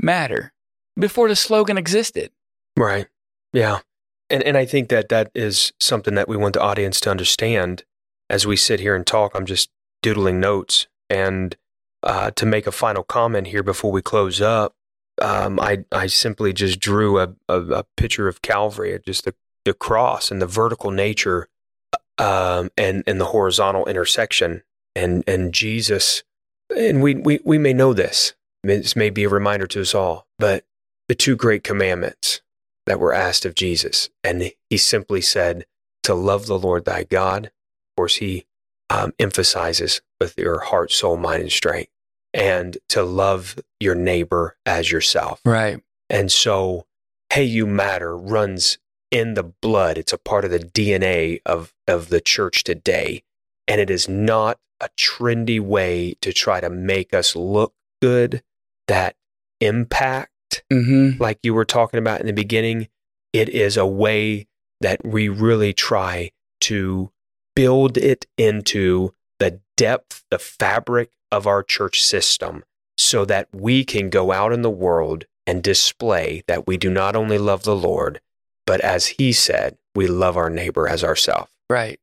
matter." 0.02 0.54
Before 0.98 1.30
the 1.30 1.36
slogan 1.36 1.78
existed. 1.78 2.32
Right. 2.76 3.08
Yeah. 3.54 3.80
And 4.30 4.44
and 4.44 4.58
I 4.58 4.66
think 4.66 4.90
that 4.90 5.10
that 5.10 5.32
is 5.34 5.74
something 5.80 6.16
that 6.16 6.28
we 6.28 6.38
want 6.38 6.54
the 6.54 6.62
audience 6.62 7.00
to 7.02 7.12
understand 7.12 7.84
as 8.30 8.46
we 8.46 8.56
sit 8.56 8.80
here 8.80 8.96
and 8.96 9.06
talk. 9.06 9.32
I'm 9.34 9.46
just 9.46 9.70
doodling 10.02 10.40
notes 10.40 10.88
and 11.10 11.56
uh, 12.04 12.32
to 12.32 12.46
make 12.46 12.68
a 12.68 12.72
final 12.72 13.04
comment 13.04 13.48
here 13.48 13.64
before 13.64 13.92
we 13.92 14.02
close 14.02 14.42
up. 14.42 14.74
Um, 15.22 15.60
I 15.60 15.84
I 15.92 16.08
simply 16.08 16.54
just 16.54 16.80
drew 16.80 17.20
a, 17.20 17.34
a, 17.48 17.60
a 17.60 17.84
picture 17.98 18.28
of 18.28 18.42
Calvary, 18.42 18.98
just 19.06 19.26
the 19.26 19.34
the 19.66 19.74
cross 19.74 20.32
and 20.32 20.42
the 20.42 20.48
vertical 20.48 20.92
nature, 20.92 21.48
um, 22.20 22.70
and 22.78 23.04
and 23.08 23.20
the 23.20 23.26
horizontal 23.26 23.86
intersection, 23.86 24.64
and 24.96 25.24
and 25.28 25.54
Jesus, 25.54 26.24
and 26.76 27.02
we 27.02 27.16
we 27.16 27.40
we 27.44 27.58
may 27.58 27.74
know 27.74 27.94
this. 27.94 28.34
This 28.64 28.96
may 28.96 29.10
be 29.10 29.24
a 29.24 29.30
reminder 29.30 29.68
to 29.68 29.82
us 29.82 29.96
all, 29.96 30.28
but 30.38 30.66
the 31.08 31.16
two 31.16 31.36
great 31.36 31.64
commandments 31.64 32.42
that 32.86 33.00
were 33.00 33.14
asked 33.14 33.46
of 33.46 33.56
Jesus. 33.56 34.10
And 34.24 34.52
he 34.70 34.78
simply 34.78 35.22
said 35.22 35.66
to 36.04 36.14
love 36.14 36.48
the 36.48 36.58
Lord 36.58 36.86
thy 36.86 37.04
God. 37.04 37.46
Of 37.46 37.96
course, 37.96 38.16
he 38.16 38.46
um, 38.90 39.14
emphasizes 39.20 40.02
with 40.20 40.38
your 40.38 40.60
heart, 40.60 40.92
soul, 40.92 41.16
mind, 41.16 41.44
and 41.44 41.52
strength, 41.52 41.92
and 42.34 42.78
to 42.90 43.04
love 43.04 43.60
your 43.80 43.96
neighbor 43.96 44.58
as 44.66 44.92
yourself. 44.92 45.40
Right. 45.46 45.82
And 46.10 46.32
so, 46.32 46.86
hey, 47.32 47.44
you 47.44 47.66
matter 47.66 48.18
runs 48.18 48.80
in 49.12 49.34
the 49.34 49.44
blood. 49.44 49.98
It's 49.98 50.14
a 50.14 50.18
part 50.18 50.46
of 50.46 50.52
the 50.52 50.60
DNA 50.60 51.42
of, 51.46 51.74
of 51.88 52.10
the 52.10 52.22
church 52.22 52.64
today. 52.64 53.24
And 53.68 53.80
it 53.82 53.90
is 53.90 54.08
not 54.10 54.60
a 54.80 54.90
trendy 54.98 55.60
way 55.60 56.16
to 56.22 56.32
try 56.34 56.60
to 56.62 56.70
make 56.70 57.14
us 57.14 57.36
look 57.36 57.74
good. 58.02 58.44
That 58.88 59.16
impact, 59.62 60.32
Mm-hmm. 60.74 61.22
like 61.22 61.38
you 61.44 61.54
were 61.54 61.66
talking 61.66 62.00
about 62.00 62.22
in 62.22 62.26
the 62.26 62.34
beginning, 62.34 62.88
it 63.34 63.50
is 63.50 63.78
a 63.78 63.86
way 63.86 64.48
that 64.82 65.06
we 65.06 65.30
really 65.30 65.74
try 65.74 66.32
to 66.62 67.12
build 67.56 67.98
it 67.98 68.26
into 68.36 69.14
the 69.38 69.60
depth, 69.78 70.24
the 70.32 70.40
fabric 70.40 71.12
of 71.32 71.46
our 71.46 71.62
church 71.62 72.04
system 72.04 72.64
so 72.98 73.26
that 73.26 73.48
we 73.54 73.86
can 73.86 74.10
go 74.10 74.32
out 74.32 74.52
in 74.52 74.64
the 74.64 74.70
world 74.72 75.26
and 75.46 75.62
display 75.62 76.44
that 76.48 76.66
we 76.66 76.78
do 76.78 76.90
not 76.90 77.16
only 77.16 77.38
love 77.38 77.62
the 77.64 77.76
Lord, 77.76 78.20
but 78.70 78.82
as 78.82 79.08
he 79.08 79.34
said, 79.34 79.80
we 79.96 80.06
love 80.06 80.38
our 80.38 80.52
neighbor 80.52 80.88
as 80.88 81.04
ourselves. 81.04 81.50
Right. 81.72 82.00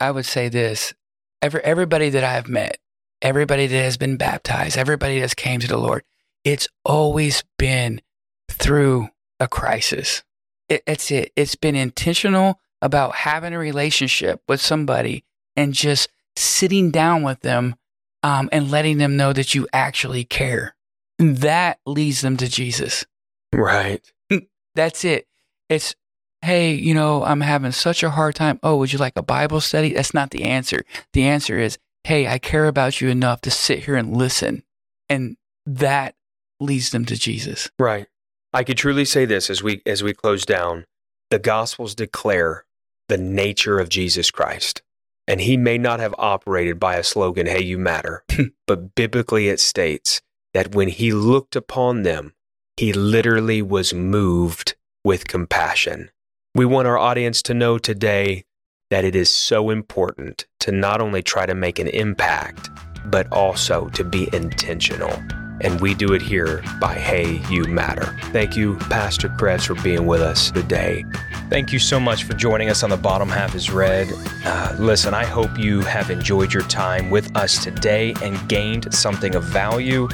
I 0.00 0.10
would 0.10 0.26
say 0.26 0.48
this. 0.48 0.92
Every, 1.40 1.60
everybody 1.62 2.10
that 2.10 2.24
I've 2.24 2.48
met, 2.48 2.78
everybody 3.22 3.68
that 3.68 3.82
has 3.84 3.96
been 3.96 4.16
baptized, 4.16 4.76
everybody 4.76 5.20
that's 5.20 5.34
came 5.34 5.60
to 5.60 5.68
the 5.68 5.78
Lord, 5.78 6.02
it's 6.42 6.66
always 6.84 7.44
been 7.60 8.02
through 8.50 9.10
a 9.38 9.46
crisis. 9.46 10.24
It, 10.68 10.82
it's 10.84 11.12
it. 11.12 11.30
It's 11.36 11.54
been 11.54 11.76
intentional 11.76 12.58
about 12.82 13.14
having 13.14 13.54
a 13.54 13.58
relationship 13.60 14.42
with 14.48 14.60
somebody 14.60 15.22
and 15.54 15.74
just 15.74 16.08
sitting 16.34 16.90
down 16.90 17.22
with 17.22 17.42
them 17.42 17.76
um, 18.24 18.48
and 18.50 18.68
letting 18.68 18.98
them 18.98 19.16
know 19.16 19.32
that 19.32 19.54
you 19.54 19.68
actually 19.72 20.24
care. 20.24 20.74
And 21.20 21.36
that 21.36 21.78
leads 21.86 22.20
them 22.20 22.36
to 22.38 22.48
Jesus. 22.48 23.06
Right. 23.54 24.02
That's 24.74 25.04
it. 25.04 25.28
It's, 25.68 25.94
hey, 26.42 26.72
you 26.72 26.94
know, 26.94 27.24
I'm 27.24 27.40
having 27.40 27.72
such 27.72 28.02
a 28.02 28.10
hard 28.10 28.34
time. 28.34 28.58
Oh, 28.62 28.76
would 28.76 28.92
you 28.92 28.98
like 28.98 29.16
a 29.16 29.22
Bible 29.22 29.60
study? 29.60 29.92
That's 29.92 30.14
not 30.14 30.30
the 30.30 30.44
answer. 30.44 30.84
The 31.12 31.24
answer 31.24 31.58
is, 31.58 31.78
hey, 32.04 32.26
I 32.26 32.38
care 32.38 32.66
about 32.66 33.00
you 33.00 33.08
enough 33.08 33.40
to 33.42 33.50
sit 33.50 33.84
here 33.84 33.96
and 33.96 34.16
listen. 34.16 34.62
And 35.08 35.36
that 35.66 36.14
leads 36.58 36.90
them 36.90 37.04
to 37.06 37.16
Jesus. 37.16 37.70
Right. 37.78 38.06
I 38.52 38.64
could 38.64 38.78
truly 38.78 39.04
say 39.04 39.26
this 39.26 39.48
as 39.50 39.62
we 39.62 39.82
as 39.86 40.02
we 40.02 40.12
close 40.12 40.44
down. 40.44 40.84
The 41.30 41.38
gospels 41.38 41.94
declare 41.94 42.64
the 43.08 43.18
nature 43.18 43.78
of 43.78 43.88
Jesus 43.88 44.30
Christ. 44.30 44.82
And 45.28 45.40
he 45.40 45.56
may 45.56 45.78
not 45.78 46.00
have 46.00 46.14
operated 46.18 46.80
by 46.80 46.96
a 46.96 47.04
slogan, 47.04 47.46
hey, 47.46 47.62
you 47.62 47.78
matter, 47.78 48.24
hmm. 48.32 48.46
but 48.66 48.96
biblically 48.96 49.48
it 49.48 49.60
states 49.60 50.20
that 50.54 50.74
when 50.74 50.88
he 50.88 51.12
looked 51.12 51.54
upon 51.54 52.02
them, 52.02 52.32
he 52.76 52.92
literally 52.92 53.62
was 53.62 53.94
moved 53.94 54.74
with 55.04 55.28
compassion. 55.28 56.10
We 56.52 56.64
want 56.64 56.88
our 56.88 56.98
audience 56.98 57.42
to 57.42 57.54
know 57.54 57.78
today 57.78 58.42
that 58.90 59.04
it 59.04 59.14
is 59.14 59.30
so 59.30 59.70
important 59.70 60.48
to 60.58 60.72
not 60.72 61.00
only 61.00 61.22
try 61.22 61.46
to 61.46 61.54
make 61.54 61.78
an 61.78 61.86
impact, 61.86 62.70
but 63.04 63.30
also 63.30 63.88
to 63.90 64.02
be 64.02 64.28
intentional. 64.32 65.12
And 65.60 65.80
we 65.80 65.94
do 65.94 66.12
it 66.12 66.22
here 66.22 66.64
by 66.80 66.94
Hey, 66.94 67.40
You 67.50 67.66
Matter. 67.66 68.18
Thank 68.32 68.56
you, 68.56 68.76
Pastor 68.88 69.28
Krebs, 69.38 69.66
for 69.66 69.76
being 69.76 70.06
with 70.06 70.22
us 70.22 70.50
today. 70.50 71.04
Thank 71.50 71.72
you 71.72 71.78
so 71.78 72.00
much 72.00 72.24
for 72.24 72.32
joining 72.32 72.68
us 72.68 72.82
on 72.82 72.90
The 72.90 72.96
Bottom 72.96 73.28
Half 73.28 73.54
is 73.54 73.70
Red. 73.70 74.08
Uh, 74.44 74.74
listen, 74.76 75.14
I 75.14 75.26
hope 75.26 75.56
you 75.56 75.82
have 75.82 76.10
enjoyed 76.10 76.52
your 76.52 76.64
time 76.64 77.10
with 77.10 77.36
us 77.36 77.62
today 77.62 78.12
and 78.24 78.48
gained 78.48 78.92
something 78.92 79.36
of 79.36 79.44
value. 79.44 80.08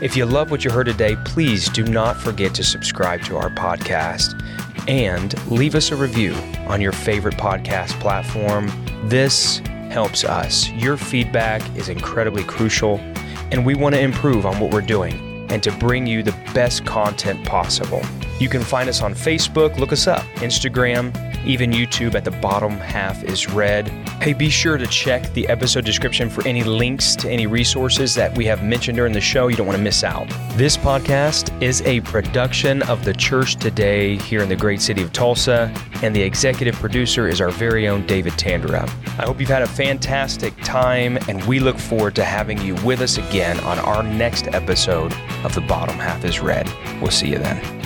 If 0.00 0.16
you 0.16 0.24
love 0.24 0.50
what 0.50 0.64
you 0.64 0.70
heard 0.70 0.86
today, 0.86 1.16
please 1.26 1.68
do 1.68 1.84
not 1.84 2.16
forget 2.16 2.54
to 2.54 2.64
subscribe 2.64 3.22
to 3.24 3.36
our 3.36 3.50
podcast 3.50 4.38
and 4.88 5.34
leave 5.50 5.74
us 5.74 5.90
a 5.90 5.96
review 5.96 6.34
on 6.66 6.80
your 6.80 6.92
favorite 6.92 7.36
podcast 7.36 7.98
platform. 8.00 8.70
This 9.04 9.58
helps 9.90 10.24
us. 10.24 10.70
Your 10.70 10.96
feedback 10.96 11.62
is 11.76 11.88
incredibly 11.88 12.44
crucial, 12.44 12.98
and 13.50 13.64
we 13.64 13.74
want 13.74 13.94
to 13.94 14.00
improve 14.00 14.46
on 14.46 14.58
what 14.58 14.72
we're 14.72 14.80
doing 14.80 15.46
and 15.50 15.62
to 15.62 15.72
bring 15.72 16.06
you 16.06 16.22
the 16.22 16.34
best 16.54 16.86
content 16.86 17.44
possible. 17.46 18.02
You 18.42 18.48
can 18.48 18.62
find 18.64 18.88
us 18.88 19.02
on 19.02 19.14
Facebook, 19.14 19.78
look 19.78 19.92
us 19.92 20.08
up, 20.08 20.24
Instagram, 20.38 21.14
even 21.46 21.70
YouTube 21.70 22.16
at 22.16 22.24
the 22.24 22.32
bottom 22.32 22.72
half 22.72 23.22
is 23.22 23.48
red. 23.48 23.86
Hey, 24.20 24.32
be 24.32 24.50
sure 24.50 24.76
to 24.76 24.86
check 24.88 25.32
the 25.32 25.46
episode 25.46 25.84
description 25.84 26.28
for 26.28 26.44
any 26.44 26.64
links 26.64 27.14
to 27.16 27.30
any 27.30 27.46
resources 27.46 28.16
that 28.16 28.36
we 28.36 28.44
have 28.46 28.64
mentioned 28.64 28.96
during 28.96 29.12
the 29.12 29.20
show. 29.20 29.46
You 29.46 29.54
don't 29.54 29.68
want 29.68 29.76
to 29.76 29.82
miss 29.82 30.02
out. 30.02 30.28
This 30.56 30.76
podcast 30.76 31.62
is 31.62 31.82
a 31.82 32.00
production 32.00 32.82
of 32.82 33.04
the 33.04 33.12
church 33.14 33.54
today 33.54 34.16
here 34.16 34.42
in 34.42 34.48
the 34.48 34.56
great 34.56 34.80
city 34.80 35.02
of 35.02 35.12
Tulsa, 35.12 35.72
and 36.02 36.14
the 36.14 36.22
executive 36.22 36.74
producer 36.74 37.28
is 37.28 37.40
our 37.40 37.50
very 37.50 37.86
own 37.86 38.04
David 38.08 38.32
Tandera. 38.32 38.88
I 39.20 39.24
hope 39.24 39.38
you've 39.38 39.50
had 39.50 39.62
a 39.62 39.68
fantastic 39.68 40.52
time, 40.64 41.16
and 41.28 41.44
we 41.44 41.60
look 41.60 41.78
forward 41.78 42.16
to 42.16 42.24
having 42.24 42.60
you 42.60 42.74
with 42.84 43.02
us 43.02 43.18
again 43.18 43.60
on 43.60 43.78
our 43.78 44.02
next 44.02 44.48
episode 44.48 45.12
of 45.44 45.54
The 45.54 45.60
Bottom 45.60 45.94
Half 45.94 46.24
is 46.24 46.40
Red. 46.40 46.68
We'll 47.00 47.12
see 47.12 47.28
you 47.28 47.38
then. 47.38 47.81